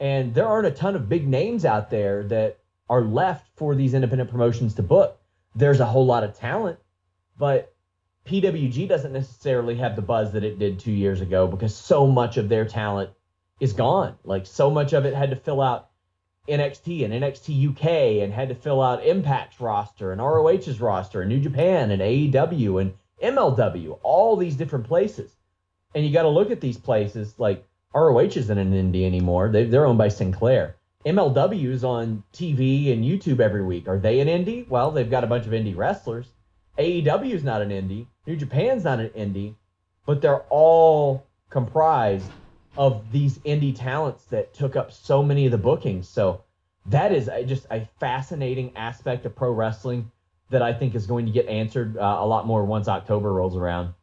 [0.00, 2.58] and there aren't a ton of big names out there that
[2.90, 5.18] are left for these independent promotions to book.
[5.54, 6.78] There's a whole lot of talent,
[7.38, 7.74] but
[8.26, 12.36] PWG doesn't necessarily have the buzz that it did two years ago because so much
[12.36, 13.10] of their talent
[13.60, 14.16] is gone.
[14.24, 15.88] Like so much of it had to fill out
[16.48, 21.28] NXT and NXT UK and had to fill out Impact's roster and ROH's roster and
[21.28, 25.32] New Japan and AEW and MLW, all these different places.
[25.94, 29.48] And you got to look at these places like ROH isn't an indie anymore.
[29.48, 30.76] They, they're owned by Sinclair.
[31.06, 33.88] MLW is on TV and YouTube every week.
[33.88, 34.68] Are they an indie?
[34.68, 36.26] Well, they've got a bunch of indie wrestlers.
[36.78, 38.06] AEW is not an indie.
[38.26, 39.54] New Japan's not an indie,
[40.06, 42.30] but they're all comprised
[42.76, 46.08] of these indie talents that took up so many of the bookings.
[46.08, 46.44] So
[46.86, 50.10] that is just a fascinating aspect of pro wrestling
[50.50, 53.56] that I think is going to get answered uh, a lot more once October rolls
[53.56, 53.94] around.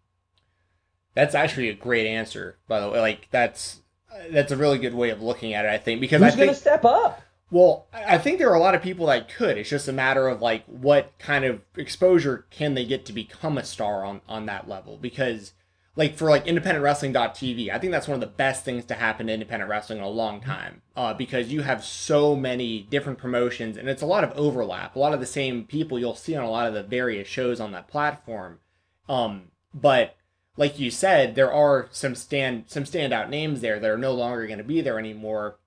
[1.14, 3.00] That's actually a great answer, by the way.
[3.00, 3.82] Like that's
[4.30, 5.70] that's a really good way of looking at it.
[5.70, 7.22] I think because Who's I going to step up?
[7.52, 9.58] Well, I think there are a lot of people that could.
[9.58, 13.58] It's just a matter of like what kind of exposure can they get to become
[13.58, 15.54] a star on on that level because
[15.96, 19.28] like for like independent independentwrestling.tv, I think that's one of the best things to happen
[19.28, 23.78] to independent wrestling in a long time uh, because you have so many different promotions
[23.78, 24.96] and it's a lot of overlap.
[24.96, 27.60] A lot of the same people you'll see on a lot of the various shows
[27.60, 28.60] on that platform.
[29.08, 30.18] Um, but
[30.58, 34.48] like you said, there are some stand some standout names there that are no longer
[34.48, 35.58] going to be there anymore.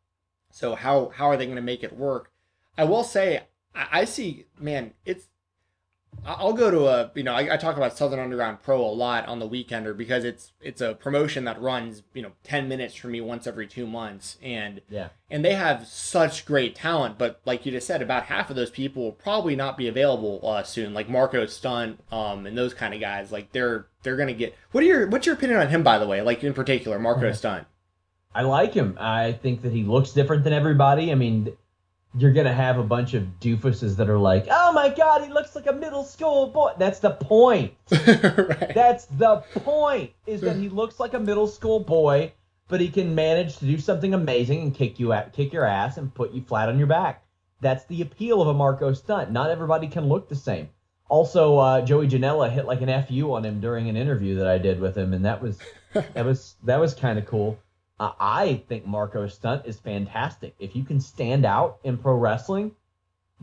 [0.50, 2.32] So how how are they going to make it work?
[2.76, 5.26] I will say I, I see, man, it's
[6.24, 9.26] I'll go to a you know I, I, talk about Southern Underground Pro a lot
[9.26, 13.08] on the weekender because it's it's a promotion that runs you know ten minutes for
[13.08, 14.36] me once every two months.
[14.42, 15.08] And yeah.
[15.30, 18.70] and they have such great talent but like you just said about half of those
[18.70, 20.94] people will probably not be available uh, soon.
[20.94, 24.84] Like Marco Stunt um and those kind of guys like they're they're gonna get what
[24.84, 26.20] are your what's your opinion on him by the way?
[26.22, 27.66] Like in particular Marco Stunt.
[28.34, 28.96] I like him.
[29.00, 31.10] I think that he looks different than everybody.
[31.10, 31.56] I mean
[32.18, 35.54] you're gonna have a bunch of doofuses that are like, "Oh my god, he looks
[35.54, 37.74] like a middle school boy." That's the point.
[37.90, 38.72] right.
[38.74, 40.12] That's the point.
[40.26, 42.32] Is that he looks like a middle school boy,
[42.68, 45.96] but he can manage to do something amazing and kick you at, kick your ass
[45.96, 47.24] and put you flat on your back.
[47.60, 49.30] That's the appeal of a Marco stunt.
[49.30, 50.68] Not everybody can look the same.
[51.08, 54.58] Also, uh, Joey Janela hit like an fu on him during an interview that I
[54.58, 55.58] did with him, and that was
[55.92, 57.58] that was that was kind of cool.
[58.00, 60.54] Uh, I think Marco Stunt is fantastic.
[60.58, 62.72] If you can stand out in pro wrestling,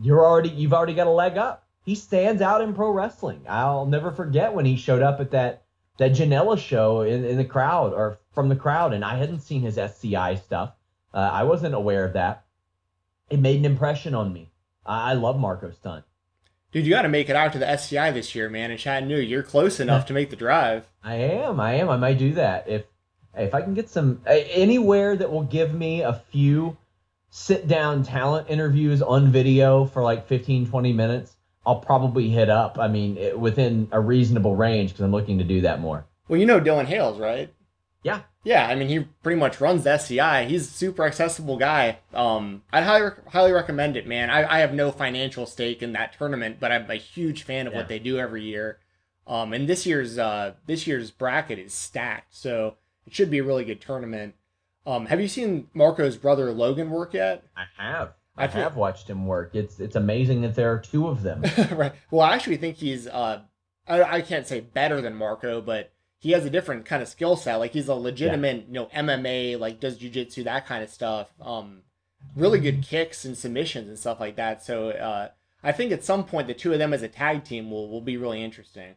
[0.00, 1.64] you're already you've already got a leg up.
[1.84, 3.44] He stands out in pro wrestling.
[3.48, 5.64] I'll never forget when he showed up at that
[5.98, 9.62] that Janela show in, in the crowd or from the crowd, and I hadn't seen
[9.62, 10.72] his SCI stuff.
[11.12, 12.44] Uh, I wasn't aware of that.
[13.30, 14.50] It made an impression on me.
[14.84, 16.04] I, I love Marco Stunt.
[16.72, 18.70] Dude, you got to make it out to the SCI this year, man.
[18.70, 20.86] In Chattanooga, you're close enough to make the drive.
[21.02, 21.60] I am.
[21.60, 21.88] I am.
[21.88, 22.84] I might do that if
[23.36, 26.76] if I can get some anywhere that will give me a few
[27.30, 32.78] sit down talent interviews on video for like 15 20 minutes I'll probably hit up.
[32.78, 36.06] I mean, it, within a reasonable range because I'm looking to do that more.
[36.28, 37.52] Well, you know Dylan Hales, right?
[38.02, 38.20] Yeah.
[38.44, 40.44] Yeah, I mean, he pretty much runs the SCI.
[40.44, 41.98] He's a super accessible guy.
[42.14, 44.30] Um, I'd highly highly recommend it, man.
[44.30, 47.72] I, I have no financial stake in that tournament, but I'm a huge fan of
[47.72, 47.80] yeah.
[47.80, 48.78] what they do every year.
[49.26, 53.44] Um, and this year's uh, this year's bracket is stacked, so it should be a
[53.44, 54.34] really good tournament.
[54.86, 57.44] Um, have you seen Marco's brother Logan work yet?
[57.56, 58.14] I have.
[58.36, 59.54] I, I have watched him work.
[59.54, 61.42] It's it's amazing that there are two of them.
[61.72, 61.92] right.
[62.10, 63.40] Well, I actually think he's uh,
[63.88, 67.36] I, I can't say better than Marco, but he has a different kind of skill
[67.36, 67.56] set.
[67.56, 68.62] Like he's a legitimate, yeah.
[68.66, 71.32] you know, MMA, like does jujitsu, that kind of stuff.
[71.40, 71.82] Um,
[72.34, 74.62] really good kicks and submissions and stuff like that.
[74.62, 75.28] So uh,
[75.62, 78.00] I think at some point the two of them as a tag team will will
[78.00, 78.94] be really interesting.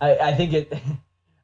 [0.00, 0.72] I, I think it.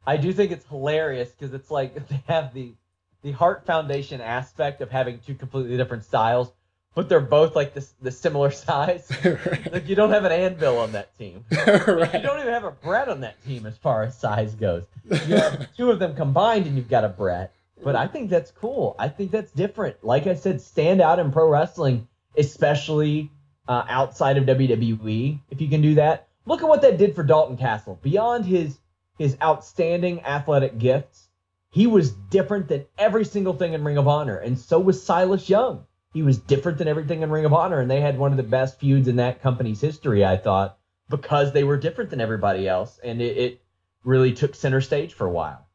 [0.07, 2.75] I do think it's hilarious because it's like they have the
[3.23, 6.53] the Hart Foundation aspect of having two completely different styles,
[6.95, 9.11] but they're both like this the similar size.
[9.25, 9.73] right.
[9.73, 11.45] Like you don't have an anvil on that team.
[11.51, 12.14] right.
[12.14, 14.85] You don't even have a Bret on that team as far as size goes.
[15.05, 17.53] You have two of them combined and you've got a Bret.
[17.83, 18.97] But I think that's cool.
[18.99, 20.03] I think that's different.
[20.03, 23.31] Like I said, stand out in pro wrestling, especially
[23.69, 25.40] uh, outside of WWE.
[25.51, 27.99] If you can do that, look at what that did for Dalton Castle.
[28.03, 28.79] Beyond his
[29.18, 31.29] his outstanding athletic gifts,
[31.70, 34.38] he was different than every single thing in Ring of Honor.
[34.38, 35.85] And so was Silas Young.
[36.12, 37.81] He was different than everything in Ring of Honor.
[37.81, 40.79] And they had one of the best feuds in that company's history, I thought,
[41.11, 42.98] because they were different than everybody else.
[43.05, 43.62] And it, it
[44.05, 45.66] really took center stage for a while.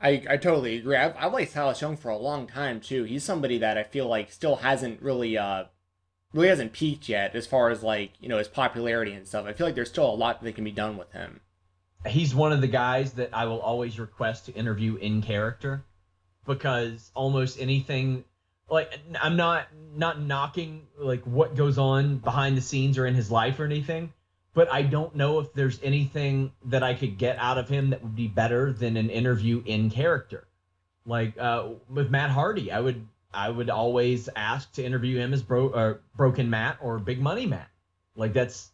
[0.00, 0.96] I, I totally agree.
[0.96, 3.04] I've, I've liked Silas Young for a long time too.
[3.04, 5.64] He's somebody that I feel like still hasn't really uh
[6.32, 9.46] really hasn't peaked yet as far as like you know his popularity and stuff.
[9.46, 11.40] I feel like there's still a lot that can be done with him
[12.06, 15.84] he's one of the guys that I will always request to interview in character
[16.46, 18.24] because almost anything
[18.70, 23.30] like I'm not not knocking like what goes on behind the scenes or in his
[23.30, 24.12] life or anything,
[24.54, 28.02] but I don't know if there's anything that I could get out of him that
[28.02, 30.46] would be better than an interview in character.
[31.06, 35.42] Like uh, with Matt Hardy, I would I would always ask to interview him as
[35.42, 37.70] bro or Broken Matt or Big Money Matt.
[38.14, 38.70] Like that's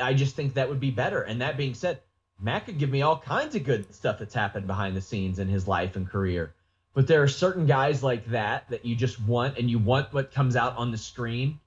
[0.00, 1.22] I just think that would be better.
[1.22, 2.00] And that being said,
[2.40, 5.48] Matt could give me all kinds of good stuff that's happened behind the scenes in
[5.48, 6.54] his life and career.
[6.94, 10.32] But there are certain guys like that that you just want, and you want what
[10.32, 11.60] comes out on the screen.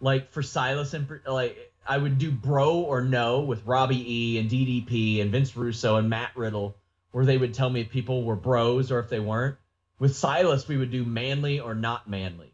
[0.00, 4.50] Like for Silas, and like I would do Bro or No with Robbie E and
[4.50, 6.76] DDP and Vince Russo and Matt Riddle,
[7.12, 9.56] where they would tell me if people were bros or if they weren't.
[9.98, 12.52] with Silas, we would do manly or not manly,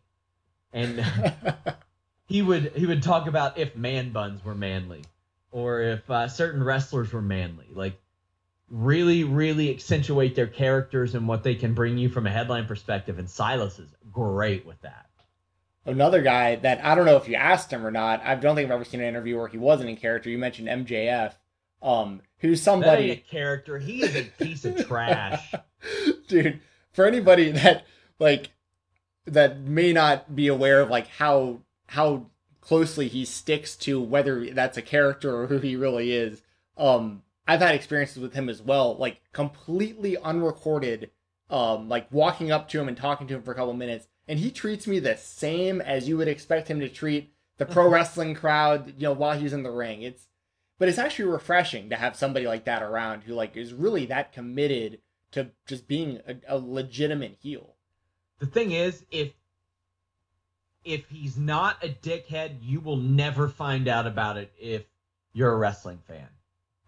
[0.72, 1.04] and
[2.26, 5.02] he would he would talk about if man buns were manly,
[5.52, 8.00] or if uh, certain wrestlers were manly, like
[8.68, 13.18] really really accentuate their characters and what they can bring you from a headline perspective.
[13.18, 15.06] And Silas is great with that.
[15.84, 18.22] Another guy that I don't know if you asked him or not.
[18.24, 20.30] I don't think I've ever seen an interview where he wasn't in character.
[20.30, 21.34] You mentioned MJF,
[21.82, 23.78] um, who's somebody a character.
[23.78, 25.54] He is a piece of trash.
[26.28, 26.60] dude
[26.92, 27.84] for anybody that
[28.18, 28.50] like
[29.26, 32.26] that may not be aware of like how how
[32.62, 36.42] closely he sticks to whether that's a character or who he really is
[36.78, 41.10] um i've had experiences with him as well like completely unrecorded
[41.50, 44.38] um like walking up to him and talking to him for a couple minutes and
[44.38, 48.34] he treats me the same as you would expect him to treat the pro wrestling
[48.34, 50.28] crowd you know while he's in the ring it's
[50.78, 54.32] but it's actually refreshing to have somebody like that around who like is really that
[54.32, 54.98] committed
[55.32, 57.76] to just being a, a legitimate heel.
[58.38, 59.32] The thing is, if
[60.84, 64.82] if he's not a dickhead, you will never find out about it if
[65.32, 66.28] you're a wrestling fan.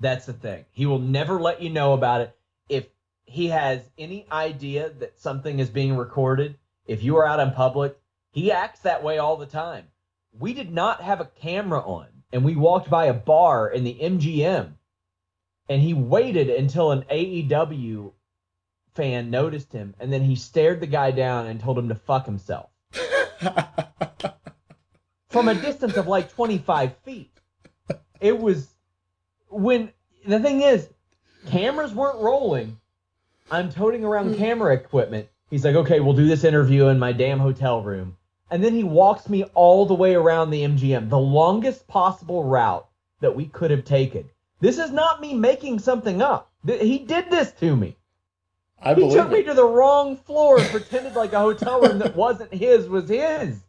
[0.01, 0.65] That's the thing.
[0.73, 2.37] He will never let you know about it.
[2.69, 2.87] If
[3.25, 7.99] he has any idea that something is being recorded, if you are out in public,
[8.31, 9.87] he acts that way all the time.
[10.39, 13.95] We did not have a camera on, and we walked by a bar in the
[13.95, 14.73] MGM,
[15.69, 18.13] and he waited until an AEW
[18.95, 22.27] fan noticed him, and then he stared the guy down and told him to fuck
[22.27, 22.71] himself
[25.45, 27.31] from a distance of like 25 feet.
[28.21, 28.69] It was
[29.49, 29.93] when
[30.27, 30.89] the thing is,
[31.49, 32.79] cameras weren't rolling.
[33.51, 34.39] I'm toting around hmm.
[34.39, 35.29] camera equipment.
[35.51, 38.17] He's like, okay, we'll do this interview in my damn hotel room.
[38.51, 42.87] And then he walks me all the way around the MGM, the longest possible route
[43.21, 44.29] that we could have taken.
[44.61, 46.51] This is not me making something up.
[46.67, 47.97] He did this to me.
[48.83, 52.17] I He took me to the wrong floor and pretended like a hotel room that
[52.17, 53.61] wasn't his was his.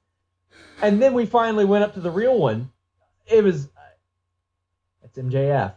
[0.82, 2.72] And then we finally went up to the real one.
[3.26, 3.70] It was
[5.03, 5.74] it's MJF.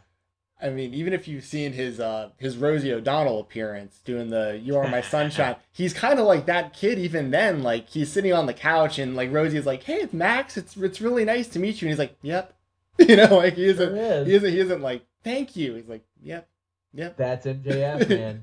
[0.61, 4.77] I mean, even if you've seen his uh his Rosie O'Donnell appearance doing the "You
[4.77, 6.99] Are My Sunshine," he's kind of like that kid.
[6.99, 10.13] Even then, like he's sitting on the couch and like Rosie is like, "Hey, it's
[10.13, 10.57] Max.
[10.57, 12.53] It's it's really nice to meet you." And he's like, "Yep,"
[12.99, 14.27] you know, like he isn't is.
[14.27, 16.49] he isn't he isn't like, "Thank you." He's like, "Yep,
[16.93, 18.43] yep." That's MJF, man.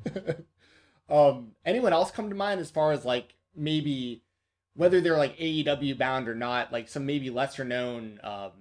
[1.09, 4.21] um, anyone else come to mind as far as like maybe
[4.75, 8.51] whether they're like AEW bound or not, like some maybe lesser known um,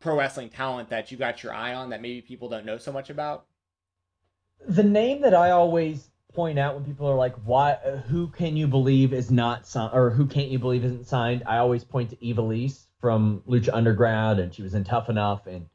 [0.00, 2.92] pro wrestling talent that you got your eye on that maybe people don't know so
[2.92, 3.46] much about?
[4.66, 7.74] the name that I always point out when people are like, "Why?
[8.08, 11.58] Who can you believe is not signed, or who can't you believe isn't signed?" I
[11.58, 15.66] always point to Eva Ivelisse from Lucha Underground, and she was in Tough Enough and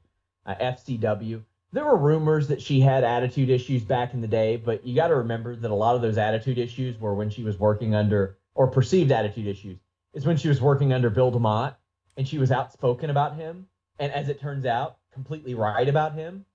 [0.45, 1.43] uh, FCW.
[1.71, 5.07] There were rumors that she had attitude issues back in the day, but you got
[5.07, 8.37] to remember that a lot of those attitude issues were when she was working under,
[8.55, 9.79] or perceived attitude issues,
[10.13, 11.75] is when she was working under Bill DeMott,
[12.17, 13.67] and she was outspoken about him,
[13.99, 16.45] and as it turns out, completely right about him.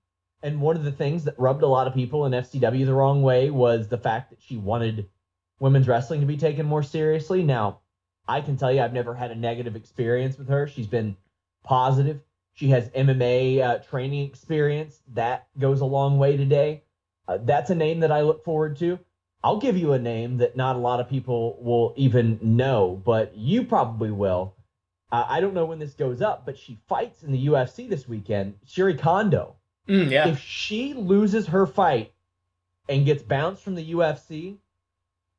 [0.41, 3.21] And one of the things that rubbed a lot of people in FCW the wrong
[3.21, 5.09] way was the fact that she wanted
[5.59, 7.43] women's wrestling to be taken more seriously.
[7.43, 7.79] Now,
[8.27, 10.67] I can tell you, I've never had a negative experience with her.
[10.67, 11.17] She's been
[11.63, 12.21] positive.
[12.53, 15.01] She has MMA uh, training experience.
[15.13, 16.83] That goes a long way today.
[17.27, 18.99] Uh, that's a name that I look forward to.
[19.43, 23.37] I'll give you a name that not a lot of people will even know, but
[23.37, 24.55] you probably will.
[25.11, 28.07] Uh, I don't know when this goes up, but she fights in the UFC this
[28.07, 28.55] weekend.
[28.67, 29.55] Syuri Kondo
[29.89, 30.27] Mm, yeah.
[30.27, 32.13] if she loses her fight
[32.87, 34.57] and gets bounced from the UFC,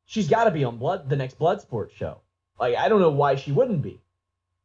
[0.07, 2.19] she's got to be on blood the next Bloodsport show.
[2.59, 4.01] Like I don't know why she wouldn't be.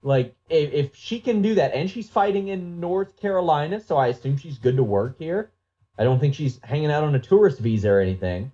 [0.01, 4.07] Like if, if she can do that, and she's fighting in North Carolina, so I
[4.07, 5.51] assume she's good to work here.
[5.97, 8.51] I don't think she's hanging out on a tourist visa or anything.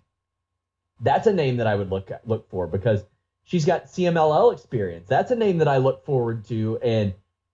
[1.02, 3.04] That's a name that I would look look for because
[3.43, 5.08] she's got CMLL experience.
[5.08, 7.14] That's a name that I look forward to and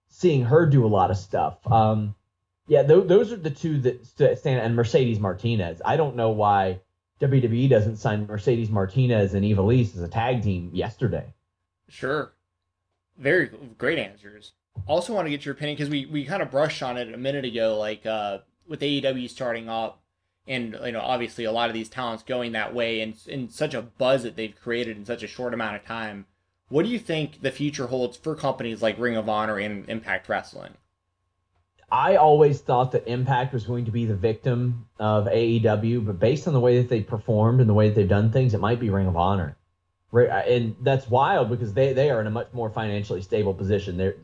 [0.10, 1.60] seeing her do a lot of stuff.
[1.72, 2.16] Um,
[2.68, 4.60] yeah, th- those are the two that st- stand.
[4.60, 5.82] And Mercedes Martinez.
[5.86, 6.82] I don't know why
[7.22, 11.34] WWE doesn't sign Mercedes Martinez and Ivelisse as a tag team yesterday.
[11.90, 12.34] Sure.
[13.18, 14.54] Very great answers.
[14.86, 17.18] Also, want to get your opinion because we, we kind of brushed on it a
[17.18, 20.02] minute ago, like uh, with AEW starting up,
[20.48, 23.74] and you know obviously a lot of these talents going that way, and in such
[23.74, 26.26] a buzz that they've created in such a short amount of time.
[26.70, 30.28] What do you think the future holds for companies like Ring of Honor and Impact
[30.28, 30.74] Wrestling?
[31.90, 36.46] I always thought that Impact was going to be the victim of AEW, but based
[36.46, 38.82] on the way that they performed and the way that they've done things, it might
[38.82, 39.56] be Ring of Honor.
[40.12, 43.98] And that's wild because they they are in a much more financially stable position.
[43.98, 44.16] They're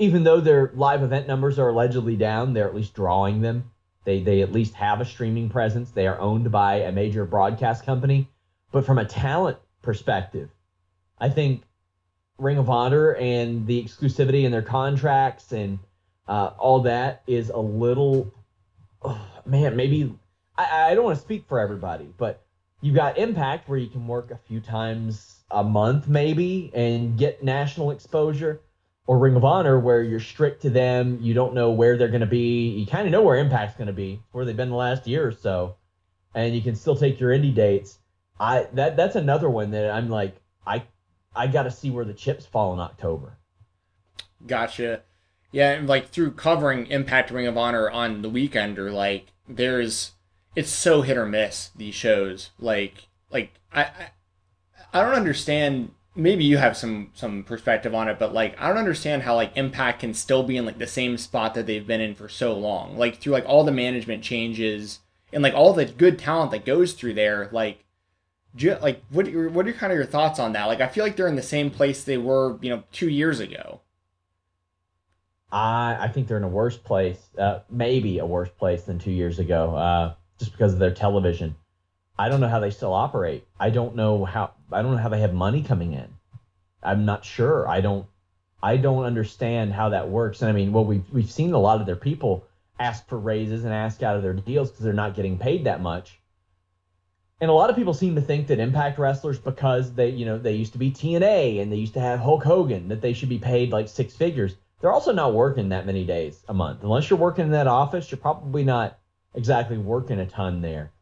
[0.00, 3.70] even though their live event numbers are allegedly down, they're at least drawing them.
[4.04, 5.90] They they at least have a streaming presence.
[5.90, 8.28] They are owned by a major broadcast company.
[8.72, 10.50] But from a talent perspective.
[11.18, 11.62] I think
[12.38, 15.78] Ring of Honor and the exclusivity in their contracts and
[16.26, 18.32] uh, all that is a little,
[19.02, 20.14] oh, man, maybe
[20.56, 22.42] I, I don't want to speak for everybody, but
[22.80, 27.42] you've got Impact where you can work a few times a month maybe and get
[27.42, 28.60] national exposure,
[29.10, 31.18] or Ring of Honor where you're strict to them.
[31.20, 32.68] You don't know where they're going to be.
[32.68, 35.26] You kind of know where Impact's going to be, where they've been the last year
[35.26, 35.74] or so,
[36.32, 37.98] and you can still take your indie dates.
[38.38, 40.84] I that that's another one that I'm like I
[41.34, 43.36] I got to see where the chips fall in October.
[44.46, 45.02] Gotcha.
[45.50, 50.12] Yeah, and like through covering Impact Ring of Honor on the weekend, or like there's
[50.54, 52.50] it's so hit or miss these shows.
[52.60, 54.10] Like like I I,
[54.92, 58.78] I don't understand maybe you have some some perspective on it, but like I don't
[58.78, 62.00] understand how like Impact can still be in like the same spot that they've been
[62.00, 62.96] in for so long.
[62.96, 65.00] Like through like all the management changes
[65.32, 67.84] and like all the good talent that goes through there, like
[68.56, 70.66] you, like what are what are kind of your thoughts on that?
[70.66, 73.40] Like I feel like they're in the same place they were, you know, 2 years
[73.40, 73.80] ago.
[75.52, 79.10] I I think they're in a worse place, uh, maybe a worse place than 2
[79.10, 79.76] years ago.
[79.76, 81.54] Uh, just because of their television.
[82.20, 83.46] I don't know how they still operate.
[83.58, 86.08] I don't know how I don't know how they have money coming in.
[86.82, 87.66] I'm not sure.
[87.66, 88.04] I don't
[88.62, 90.42] I don't understand how that works.
[90.42, 92.44] And I mean, well we've we've seen a lot of their people
[92.78, 95.80] ask for raises and ask out of their deals because they're not getting paid that
[95.80, 96.20] much.
[97.40, 100.36] And a lot of people seem to think that Impact wrestlers, because they, you know,
[100.36, 103.30] they used to be TNA and they used to have Hulk Hogan, that they should
[103.30, 104.56] be paid like six figures.
[104.78, 106.82] They're also not working that many days a month.
[106.82, 108.98] Unless you're working in that office, you're probably not
[109.34, 110.92] exactly working a ton there.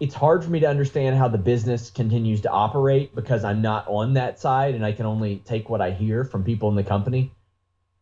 [0.00, 3.86] It's hard for me to understand how the business continues to operate because I'm not
[3.88, 6.84] on that side and I can only take what I hear from people in the
[6.84, 7.32] company.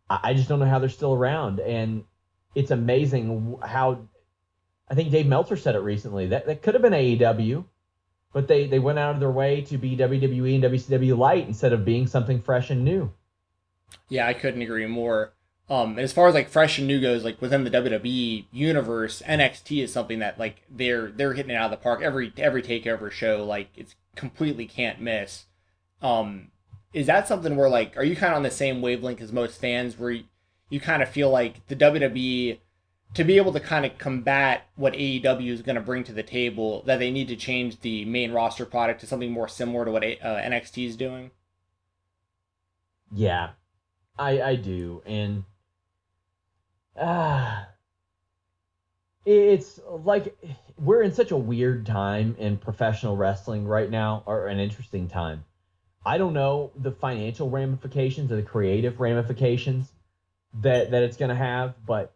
[0.08, 1.58] I just don't know how they're still around.
[1.58, 2.04] And
[2.54, 4.08] it's amazing how
[4.88, 7.64] I think Dave Meltzer said it recently that that could have been AEW,
[8.32, 11.72] but they they went out of their way to be WWE and WCW light instead
[11.72, 13.12] of being something fresh and new.
[14.08, 15.32] Yeah, I couldn't agree more.
[15.68, 19.82] Um, as far as like fresh and new goes, like within the WWE universe, NXT
[19.82, 23.10] is something that like they're they're hitting it out of the park every every takeover
[23.10, 23.44] show.
[23.44, 25.46] Like it's completely can't miss.
[26.00, 26.52] Um,
[26.92, 29.60] is that something where like are you kind of on the same wavelength as most
[29.60, 30.24] fans, where you,
[30.70, 32.58] you kind of feel like the WWE
[33.14, 36.22] to be able to kind of combat what AEW is going to bring to the
[36.22, 39.90] table, that they need to change the main roster product to something more similar to
[39.90, 40.06] what uh,
[40.36, 41.30] NXT is doing?
[43.12, 43.50] Yeah,
[44.18, 45.44] I I do, and
[46.98, 47.68] ah,
[49.24, 50.36] it's like
[50.78, 55.44] we're in such a weird time in professional wrestling right now, or an interesting time.
[56.04, 59.90] I don't know the financial ramifications or the creative ramifications
[60.62, 62.14] that that it's going to have, but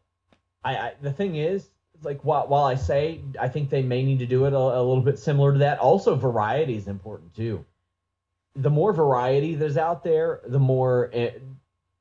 [0.63, 1.69] I, I, the thing is,
[2.03, 4.83] like while while I say I think they may need to do it a, a
[4.83, 7.65] little bit similar to that, also variety is important too.
[8.55, 11.43] The more variety there's out there, the more it,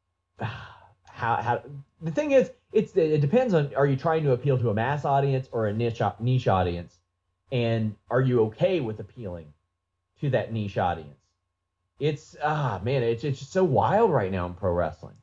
[0.39, 1.63] how how
[2.01, 5.05] the thing is it's it depends on are you trying to appeal to a mass
[5.05, 6.97] audience or a niche niche audience,
[7.51, 9.53] and are you okay with appealing
[10.22, 11.17] to that niche audience?
[11.99, 15.15] It's ah man, it's it's just so wild right now in pro wrestling.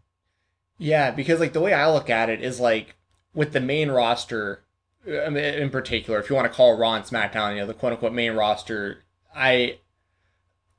[0.78, 2.96] Yeah, because like the way I look at it is like
[3.34, 4.62] with the main roster
[5.06, 8.12] in particular, if you want to call Raw and SmackDown, you know, the quote unquote
[8.12, 9.78] main roster, I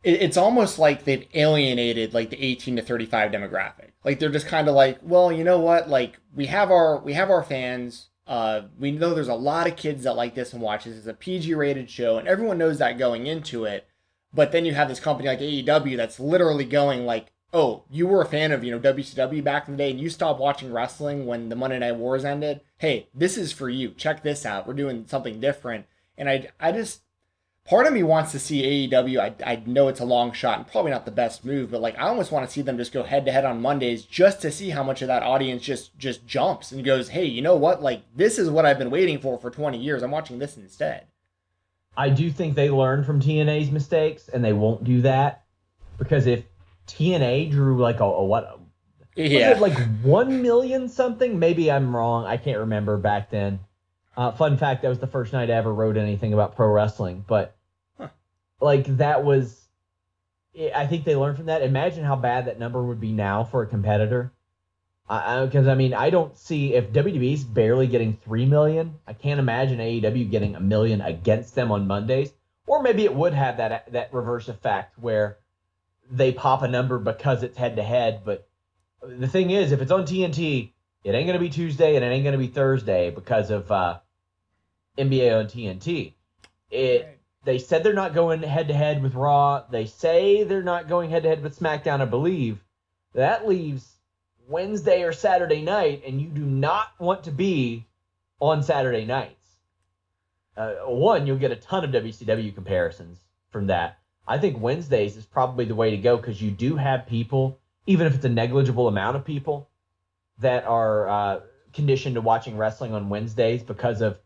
[0.08, 3.90] it's almost like they've alienated like the 18 to 35 demographic.
[4.06, 5.90] Like they're just kind of like, well, you know what?
[5.90, 8.08] Like we have our we have our fans.
[8.26, 10.98] Uh, we know there's a lot of kids that like this and watch this.
[10.98, 13.88] It's a PG rated show, and everyone knows that going into it.
[14.34, 18.22] But then you have this company like AEW that's literally going like, oh, you were
[18.22, 21.26] a fan of you know WCW back in the day, and you stopped watching wrestling
[21.26, 22.62] when the Monday Night Wars ended.
[22.78, 23.90] Hey, this is for you.
[23.92, 24.68] Check this out.
[24.68, 25.86] We're doing something different.
[26.18, 27.02] And I I just
[27.68, 29.20] part of me wants to see AEW.
[29.20, 31.98] I, I know it's a long shot and probably not the best move, but like
[31.98, 34.52] I almost want to see them just go head to head on Mondays just to
[34.52, 37.84] see how much of that audience just just jumps and goes, "Hey, you know what?
[37.84, 40.02] Like this is what I've been waiting for for 20 years.
[40.02, 41.06] I'm watching this instead."
[41.96, 45.44] I do think they learned from TNA's mistakes and they won't do that
[45.98, 46.44] because if
[46.88, 48.60] TNA drew like a, a what
[49.16, 49.58] yeah.
[49.60, 52.26] like 1 million something, maybe I'm wrong.
[52.26, 53.60] I can't remember back then.
[54.16, 57.26] Uh, fun fact, that was the first night I ever wrote anything about pro wrestling,
[57.28, 57.57] but
[58.60, 59.68] like that was
[60.76, 61.62] I think they learned from that.
[61.62, 64.34] Imagine how bad that number would be now for a competitor.
[65.08, 68.96] Because I, I, I, mean, I don't see if WWE's barely getting three million.
[69.08, 72.34] I can't imagine AEW getting a million against them on Mondays.
[72.66, 75.38] Or maybe it would have that that reverse effect where
[76.12, 78.24] they pop a number because it's head to head.
[78.26, 78.50] But
[79.02, 80.72] the thing is, if it's on TNT,
[81.04, 84.00] it ain't gonna be Tuesday and it ain't gonna be Thursday because of uh,
[84.98, 86.16] NBA on TNT.
[86.70, 87.17] It
[87.48, 89.64] they said they're not going head to head with Raw.
[89.72, 92.60] They say they're not going head to head with SmackDown, I believe.
[93.14, 93.90] That leaves
[94.50, 97.86] Wednesday or Saturday night, and you do not want to be
[98.42, 99.48] on Saturday nights.
[100.58, 103.18] Uh, one, you'll get a ton of WCW comparisons
[103.50, 103.98] from that.
[104.28, 108.08] I think Wednesdays is probably the way to go because you do have people, even
[108.08, 109.70] if it's a negligible amount of people,
[110.40, 111.40] that are uh,
[111.72, 114.20] conditioned to watching wrestling on Wednesdays because of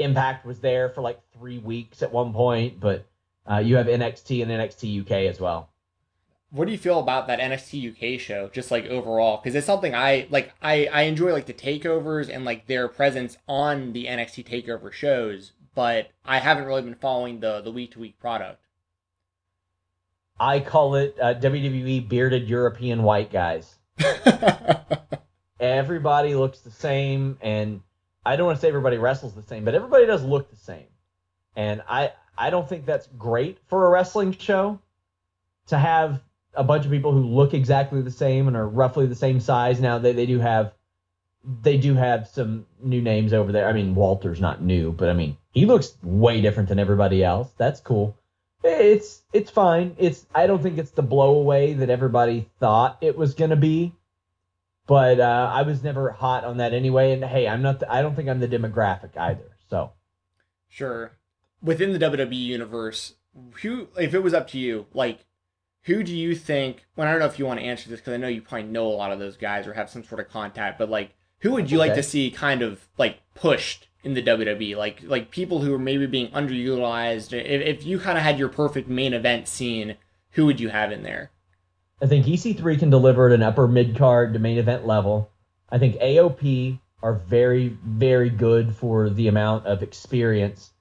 [0.00, 3.06] Impact was there for like three weeks at one point, but
[3.50, 5.70] uh, you have NXT and NXT UK as well.
[6.50, 9.36] What do you feel about that NXT UK show, just like overall?
[9.36, 10.52] Because it's something I like.
[10.60, 15.52] I I enjoy like the takeovers and like their presence on the NXT takeover shows,
[15.74, 18.66] but I haven't really been following the the week to week product.
[20.40, 23.76] I call it uh, WWE bearded European white guys.
[25.60, 27.82] everybody looks the same, and
[28.24, 30.86] I don't want to say everybody wrestles the same, but everybody does look the same.
[31.56, 34.78] And I I don't think that's great for a wrestling show
[35.66, 36.22] to have
[36.54, 39.80] a bunch of people who look exactly the same and are roughly the same size.
[39.80, 40.72] Now they, they do have
[41.62, 43.68] they do have some new names over there.
[43.68, 47.50] I mean, Walter's not new, but I mean, he looks way different than everybody else.
[47.56, 48.16] That's cool.
[48.62, 49.94] It's it's fine.
[49.98, 53.94] It's I don't think it's the blow away that everybody thought it was gonna be
[54.90, 57.12] but uh, I was never hot on that anyway.
[57.12, 57.78] And hey, I'm not.
[57.78, 59.56] The, I don't think I'm the demographic either.
[59.68, 59.92] So,
[60.68, 61.12] sure.
[61.62, 63.14] Within the WWE universe,
[63.62, 65.26] who, if it was up to you, like,
[65.82, 66.86] who do you think?
[66.96, 68.66] Well, I don't know if you want to answer this because I know you probably
[68.66, 70.76] know a lot of those guys or have some sort of contact.
[70.76, 71.90] But like, who would you okay.
[71.90, 74.76] like to see kind of like pushed in the WWE?
[74.76, 77.32] Like, like people who are maybe being underutilized.
[77.32, 79.98] If, if you kind of had your perfect main event scene,
[80.30, 81.30] who would you have in there?
[82.02, 85.30] I think EC3 can deliver at an upper mid card to main event level.
[85.70, 90.72] I think AOP are very, very good for the amount of experience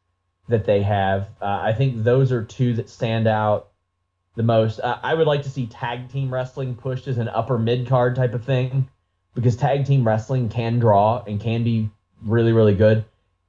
[0.47, 1.29] that they have.
[1.41, 3.69] Uh, I think those are two that stand out
[4.35, 4.79] the most.
[4.79, 8.15] Uh, I would like to see tag team wrestling pushed as an upper mid card
[8.15, 8.89] type of thing
[9.35, 11.89] because tag team wrestling can draw and can be
[12.23, 13.05] really, really good.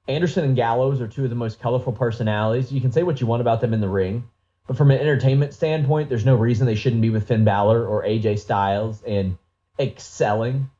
[0.08, 2.72] Anderson and Gallows are two of the most colorful personalities.
[2.72, 4.28] You can say what you want about them in the ring.
[4.70, 8.04] But from an entertainment standpoint, there's no reason they shouldn't be with Finn Balor or
[8.04, 9.36] AJ Styles and
[9.80, 10.70] excelling.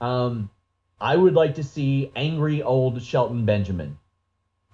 [0.00, 0.50] Um,
[1.00, 3.98] I would like to see angry old Shelton Benjamin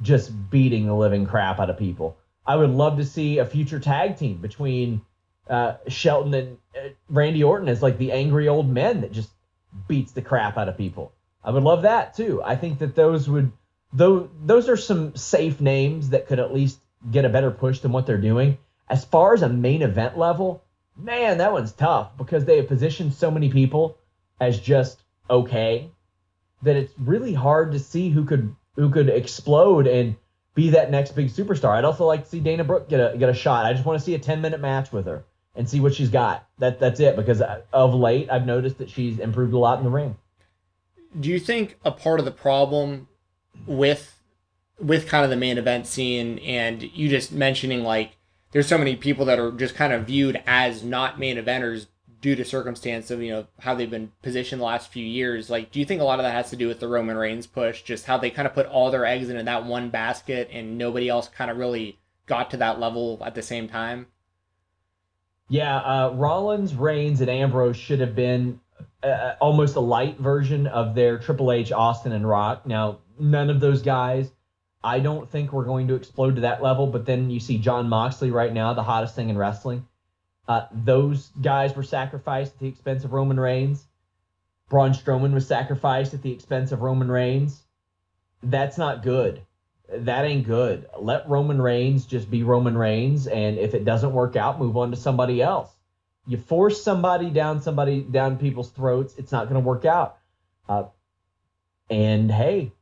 [0.00, 2.16] just beating the living crap out of people.
[2.46, 5.02] I would love to see a future tag team between
[5.50, 9.28] uh, Shelton and uh, Randy Orton as like the angry old men that just
[9.86, 11.12] beats the crap out of people.
[11.44, 12.42] I would love that too.
[12.42, 13.52] I think that those would
[13.92, 16.78] though those are some safe names that could at least
[17.10, 18.58] get a better push than what they're doing.
[18.88, 20.62] As far as a main event level,
[20.96, 23.98] man, that one's tough because they have positioned so many people
[24.40, 25.90] as just okay
[26.62, 30.16] that it's really hard to see who could who could explode and
[30.54, 31.76] be that next big superstar.
[31.76, 33.66] I'd also like to see Dana Brooke get a get a shot.
[33.66, 36.10] I just want to see a 10 minute match with her and see what she's
[36.10, 36.46] got.
[36.58, 39.84] That that's it because uh, of late I've noticed that she's improved a lot in
[39.84, 40.16] the ring.
[41.18, 43.08] Do you think a part of the problem
[43.66, 44.15] with
[44.78, 48.16] with kind of the main event scene and you just mentioning like
[48.52, 51.86] there's so many people that are just kind of viewed as not main eventers
[52.20, 55.48] due to circumstance of you know how they've been positioned the last few years.
[55.48, 57.46] Like do you think a lot of that has to do with the roman reigns
[57.46, 60.76] push just how they kind of put all their eggs into that one basket and
[60.76, 64.06] nobody else kind of really got to that level at the same time?
[65.48, 68.60] Yeah uh, rollins reigns and ambrose should have been
[69.02, 72.66] uh, almost a light version of their triple h austin and rock.
[72.66, 74.32] Now none of those guys
[74.82, 76.86] I don't think we're going to explode to that level.
[76.86, 79.86] But then you see Jon Moxley right now, the hottest thing in wrestling.
[80.48, 83.84] Uh, those guys were sacrificed at the expense of Roman Reigns.
[84.68, 87.62] Braun Strowman was sacrificed at the expense of Roman Reigns.
[88.42, 89.42] That's not good.
[89.88, 90.86] That ain't good.
[90.98, 94.90] Let Roman Reigns just be Roman Reigns, and if it doesn't work out, move on
[94.90, 95.70] to somebody else.
[96.26, 100.18] You force somebody down somebody down people's throats, it's not going to work out.
[100.68, 100.84] Uh,
[101.88, 102.72] and hey,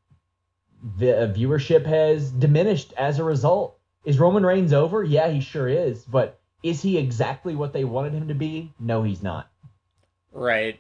[0.99, 3.78] the uh, viewership has diminished as a result.
[4.05, 5.03] Is Roman Reigns over?
[5.03, 6.05] Yeah, he sure is.
[6.05, 8.72] But is he exactly what they wanted him to be?
[8.78, 9.51] No, he's not.
[10.32, 10.78] Right.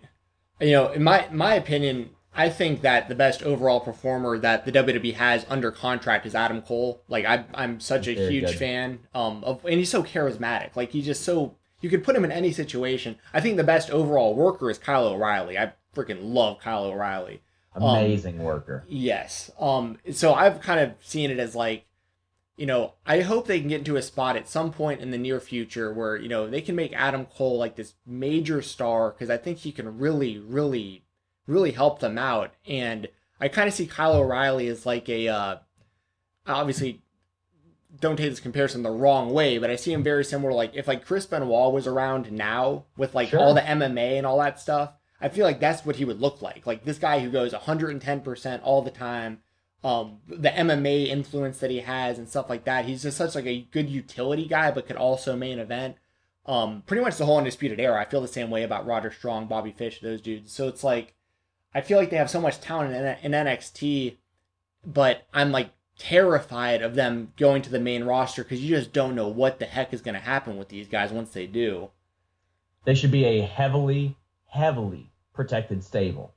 [0.60, 4.72] You know, in my my opinion, I think that the best overall performer that the
[4.72, 7.02] WWE has under contract is Adam Cole.
[7.08, 8.58] Like I, I'm such a huge good.
[8.58, 10.76] fan um, of, and he's so charismatic.
[10.76, 13.16] Like he's just so you could put him in any situation.
[13.32, 15.58] I think the best overall worker is Kyle O'Reilly.
[15.58, 17.42] I freaking love Kyle O'Reilly.
[17.74, 18.84] Amazing um, worker.
[18.88, 19.50] Yes.
[19.58, 19.98] Um.
[20.12, 21.86] So I've kind of seen it as like,
[22.56, 25.18] you know, I hope they can get into a spot at some point in the
[25.18, 29.30] near future where you know they can make Adam Cole like this major star because
[29.30, 31.04] I think he can really, really,
[31.46, 32.52] really help them out.
[32.66, 33.08] And
[33.40, 35.56] I kind of see Kyle O'Reilly as like a, uh,
[36.46, 37.02] obviously
[38.00, 40.52] don't take this comparison the wrong way, but I see him very similar.
[40.52, 43.40] Like if like Chris Benoit was around now with like Sure.
[43.40, 46.42] all the MMA and all that stuff, I feel like that's what he would look
[46.42, 46.66] like.
[46.66, 49.40] Like this guy who goes 110% all the time.
[49.82, 52.86] Um, the MMA influence that he has and stuff like that.
[52.86, 55.96] He's just such like a good utility guy, but could also main event.
[56.46, 58.00] Um, pretty much the whole undisputed era.
[58.00, 60.52] I feel the same way about Roderick Strong, Bobby Fish, those dudes.
[60.52, 61.14] So it's like
[61.74, 64.16] I feel like they have so much talent in, in NXT,
[64.86, 69.14] but I'm like terrified of them going to the main roster because you just don't
[69.14, 71.90] know what the heck is going to happen with these guys once they do.
[72.84, 74.16] They should be a heavily,
[74.54, 76.32] heavily protected stable.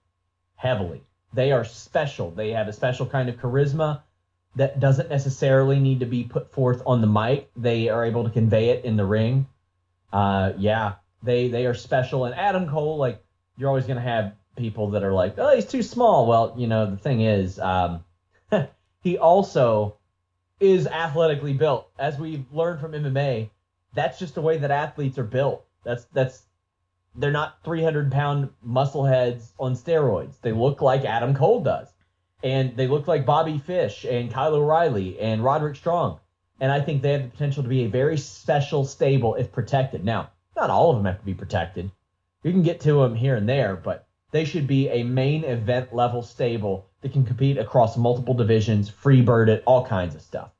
[0.55, 1.03] Heavily.
[1.33, 2.31] They are special.
[2.31, 4.01] They have a special kind of charisma
[4.55, 7.51] that doesn't necessarily need to be put forth on the mic.
[7.55, 9.45] They are able to convey it in the ring.
[10.11, 12.25] Uh, yeah, they they are special.
[12.25, 13.23] And Adam Cole, like
[13.55, 16.25] you're always gonna have people that are like, oh, he's too small.
[16.25, 18.03] Well, you know, the thing is, um,
[19.03, 19.97] he also
[20.59, 21.87] is athletically built.
[21.99, 23.51] As we've learned from MMA,
[23.93, 25.63] that's just the way that athletes are built.
[25.83, 26.46] That's that's
[27.17, 30.39] they're not 300 pound muscle heads on steroids.
[30.41, 31.87] They look like Adam Cole does,
[32.43, 36.19] and they look like Bobby Fish and Kyle O'Reilly and Roderick Strong.
[36.59, 40.05] And I think they have the potential to be a very special stable if protected.
[40.05, 41.91] Now, not all of them have to be protected.
[42.43, 45.93] You can get to them here and there, but they should be a main event
[45.93, 50.51] level stable that can compete across multiple divisions, free bird it, all kinds of stuff.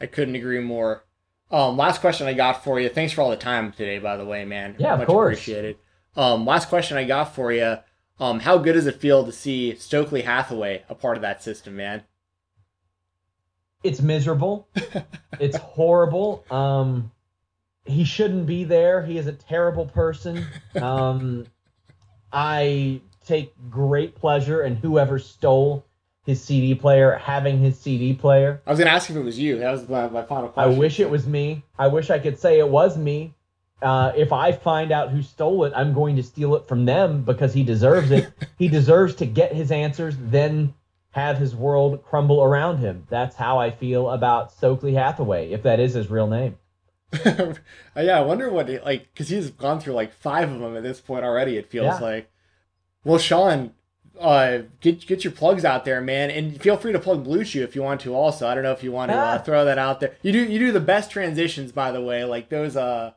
[0.00, 1.04] I couldn't agree more.
[1.52, 2.88] Um, last question I got for you.
[2.88, 4.74] Thanks for all the time today, by the way, man.
[4.78, 5.34] Yeah, of Much course.
[5.38, 5.76] appreciated.
[6.16, 7.76] Um, last question I got for you.
[8.18, 11.76] Um, how good does it feel to see Stokely Hathaway a part of that system,
[11.76, 12.02] man?
[13.84, 14.68] it's miserable.
[15.40, 16.44] it's horrible.
[16.52, 17.10] Um,
[17.84, 19.02] he shouldn't be there.
[19.02, 20.46] He is a terrible person.
[20.80, 21.46] Um,
[22.32, 25.84] I take great pleasure in whoever stole
[26.24, 28.62] his CD player having his CD player.
[28.66, 29.58] I was gonna ask if it was you.
[29.58, 31.64] That was my, my final I wish it was me.
[31.78, 33.34] I wish I could say it was me.
[33.80, 37.22] Uh, if I find out who stole it, I'm going to steal it from them
[37.22, 38.32] because he deserves it.
[38.58, 40.72] he deserves to get his answers, then
[41.10, 43.04] have his world crumble around him.
[43.10, 46.56] That's how I feel about Stokely Hathaway, if that is his real name.
[47.94, 50.82] Yeah, I wonder what it, like because he's gone through like five of them at
[50.82, 51.56] this point already.
[51.58, 52.06] It feels Yeah.
[52.06, 52.30] like.
[53.04, 53.74] Well, Sean,
[54.22, 57.62] uh, get get your plugs out there, man, and feel free to plug Blue Chew
[57.62, 58.14] if you want to.
[58.14, 59.38] Also, I don't know if you want to uh, Ah.
[59.38, 60.14] throw that out there.
[60.22, 62.24] You do you do the best transitions, by the way.
[62.24, 63.12] Like those uh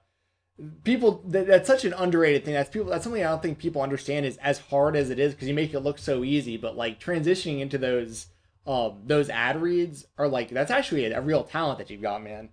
[0.84, 2.54] people that, that's such an underrated thing.
[2.54, 2.90] That's people.
[2.90, 5.54] That's something I don't think people understand is as hard as it is because you
[5.54, 6.58] make it look so easy.
[6.58, 8.28] But like transitioning into those
[8.68, 12.24] um those ad reads are like that's actually a, a real talent that you've got,
[12.24, 12.50] man.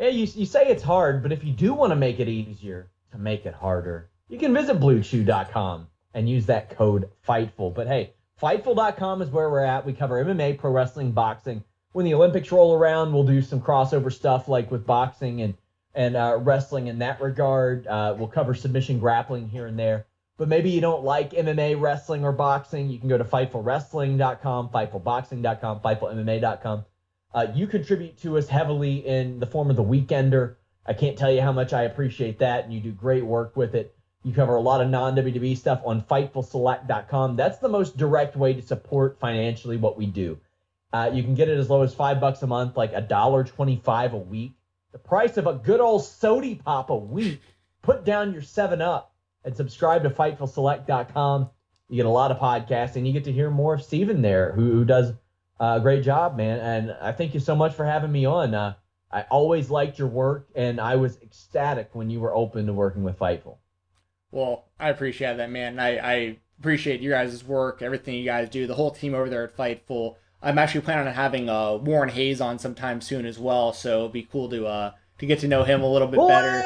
[0.00, 2.90] Yeah, you, you say it's hard, but if you do want to make it easier
[3.12, 7.74] to make it harder, you can visit bluechew.com and use that code FIGHTFUL.
[7.74, 9.86] But hey, fightful.com is where we're at.
[9.86, 11.64] We cover MMA, pro wrestling, boxing.
[11.92, 15.54] When the Olympics roll around, we'll do some crossover stuff like with boxing and
[15.94, 17.86] and uh, wrestling in that regard.
[17.86, 20.06] Uh, we'll cover submission grappling here and there.
[20.36, 22.88] But maybe you don't like MMA, wrestling, or boxing.
[22.88, 26.84] You can go to fightfulwrestling.com, fightfulboxing.com, fightfulmma.com.
[27.34, 30.56] Uh, you contribute to us heavily in the form of the Weekender.
[30.86, 33.74] I can't tell you how much I appreciate that, and you do great work with
[33.74, 33.94] it.
[34.22, 37.36] You cover a lot of non WWE stuff on FightfulSelect.com.
[37.36, 40.38] That's the most direct way to support financially what we do.
[40.92, 43.44] Uh, you can get it as low as five bucks a month, like a dollar
[43.44, 44.52] twenty-five a week.
[44.92, 47.40] The price of a good old sody pop a week.
[47.80, 49.14] Put down your seven up
[49.44, 51.48] and subscribe to FightfulSelect.com.
[51.88, 54.52] You get a lot of podcasts, and you get to hear more of Steven there,
[54.52, 55.12] who, who does
[55.58, 56.58] a great job, man.
[56.58, 58.54] And I thank you so much for having me on.
[58.54, 58.74] Uh,
[59.10, 63.02] I always liked your work, and I was ecstatic when you were open to working
[63.02, 63.56] with Fightful.
[64.32, 65.78] Well, I appreciate that, man.
[65.78, 69.44] I, I appreciate your guys' work, everything you guys do, the whole team over there
[69.44, 70.16] at Fightful.
[70.42, 74.12] I'm actually planning on having uh, Warren Hayes on sometime soon as well, so it'd
[74.12, 76.62] be cool to uh, to get to know him a little bit better.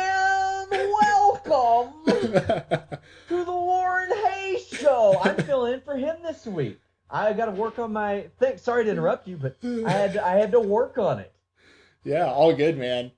[0.72, 5.18] And welcome to the Warren Hayes Show.
[5.22, 6.78] I'm filling in for him this week.
[7.10, 8.58] I got to work on my thing.
[8.58, 11.32] Sorry to interrupt you, but I had to, I had to work on it.
[12.04, 13.10] yeah, all good, man.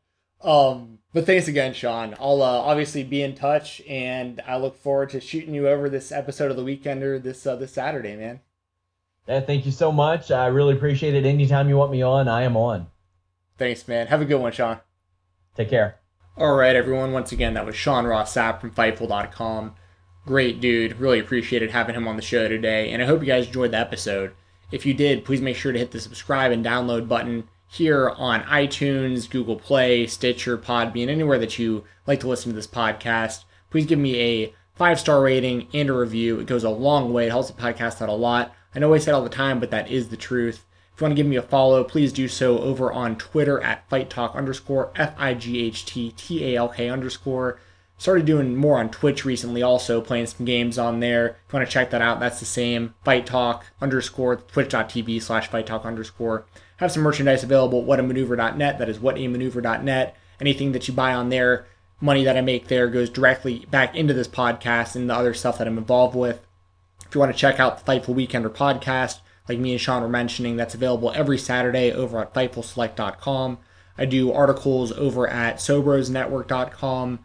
[0.43, 2.15] Um, but thanks again, Sean.
[2.21, 6.13] I'll uh, obviously be in touch, and I look forward to shooting you over this
[6.13, 8.41] episode of the Weekender this uh, this Saturday, man.
[9.27, 10.31] Yeah, thank you so much.
[10.31, 11.27] I really appreciate it.
[11.27, 12.89] Anytime you want me on, I am on.
[13.59, 14.07] Thanks, man.
[14.09, 14.81] Have a good one, Sean.
[15.57, 15.97] Take care.
[16.37, 17.13] All right, everyone.
[17.13, 19.75] Once again, that was Sean Ross Sapp from Fightful.com.
[20.27, 21.01] Great dude.
[21.01, 23.79] Really appreciated having him on the show today, and I hope you guys enjoyed the
[23.79, 24.33] episode.
[24.71, 28.43] If you did, please make sure to hit the subscribe and download button here on
[28.45, 33.45] iTunes, Google Play, Stitcher, Podbean, anywhere that you like to listen to this podcast.
[33.71, 36.41] Please give me a five star rating and a review.
[36.41, 37.27] It goes a long way.
[37.27, 38.55] It helps the podcast out a lot.
[38.75, 40.65] I know I say it all the time, but that is the truth.
[40.95, 43.89] If you want to give me a follow, please do so over on Twitter at
[43.91, 47.61] Fight Talk underscore F I G H T T A L K underscore.
[47.99, 51.29] Started doing more on Twitch recently, also playing some games on there.
[51.29, 52.95] If you want to check that out, that's the same.
[53.05, 56.47] Fight Talk underscore twitch.tv slash Fight Talk underscore.
[56.77, 58.79] Have some merchandise available at whatamaneuver.net.
[58.79, 60.17] That is whatamaneuver.net.
[60.41, 61.67] Anything that you buy on there,
[62.01, 65.59] money that I make there goes directly back into this podcast and the other stuff
[65.59, 66.41] that I'm involved with.
[67.07, 70.09] If you want to check out the Fightful Weekender podcast, like me and Sean were
[70.09, 73.59] mentioning, that's available every Saturday over at FightfulSelect.com.
[73.97, 77.21] I do articles over at SobrosNetwork.com.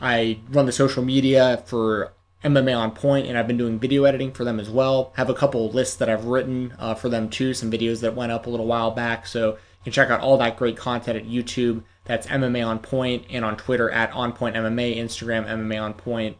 [0.00, 2.12] I run the social media for
[2.44, 5.12] MMA on Point, and I've been doing video editing for them as well.
[5.16, 8.16] I Have a couple lists that I've written uh, for them too, some videos that
[8.16, 9.26] went up a little while back.
[9.26, 11.84] So you can check out all that great content at YouTube.
[12.04, 16.36] That's MMA on Point, and on Twitter at On Point MMA, Instagram MMA on Point.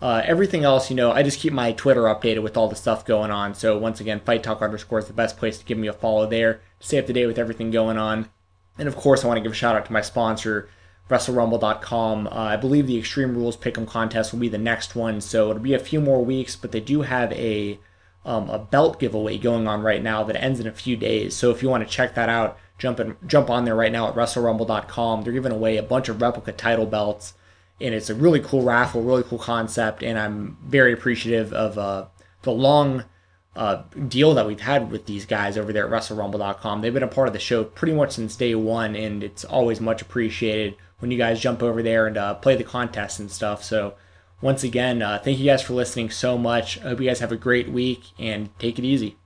[0.00, 3.06] Uh, everything else, you know, I just keep my Twitter updated with all the stuff
[3.06, 3.54] going on.
[3.54, 6.26] So once again, Fight Talk underscore is the best place to give me a follow
[6.26, 6.60] there.
[6.80, 8.28] Stay up to date with everything going on.
[8.78, 10.68] And of course, I want to give a shout out to my sponsor,
[11.10, 12.26] WrestleRumble.com.
[12.26, 15.62] Uh, I believe the Extreme Rules Pick'em contest will be the next one, so it'll
[15.62, 16.56] be a few more weeks.
[16.56, 17.78] But they do have a
[18.24, 21.36] um, a belt giveaway going on right now that ends in a few days.
[21.36, 24.08] So if you want to check that out, jump in, jump on there right now
[24.08, 25.22] at WrestleRumble.com.
[25.22, 27.34] They're giving away a bunch of replica title belts
[27.80, 32.06] and it's a really cool raffle, really cool concept, and I'm very appreciative of uh,
[32.42, 33.04] the long
[33.54, 36.80] uh, deal that we've had with these guys over there at WrestleRumble.com.
[36.80, 39.80] They've been a part of the show pretty much since day one, and it's always
[39.80, 43.62] much appreciated when you guys jump over there and uh, play the contest and stuff.
[43.62, 43.94] So,
[44.40, 46.78] once again, uh, thank you guys for listening so much.
[46.80, 49.16] I hope you guys have a great week and take it easy.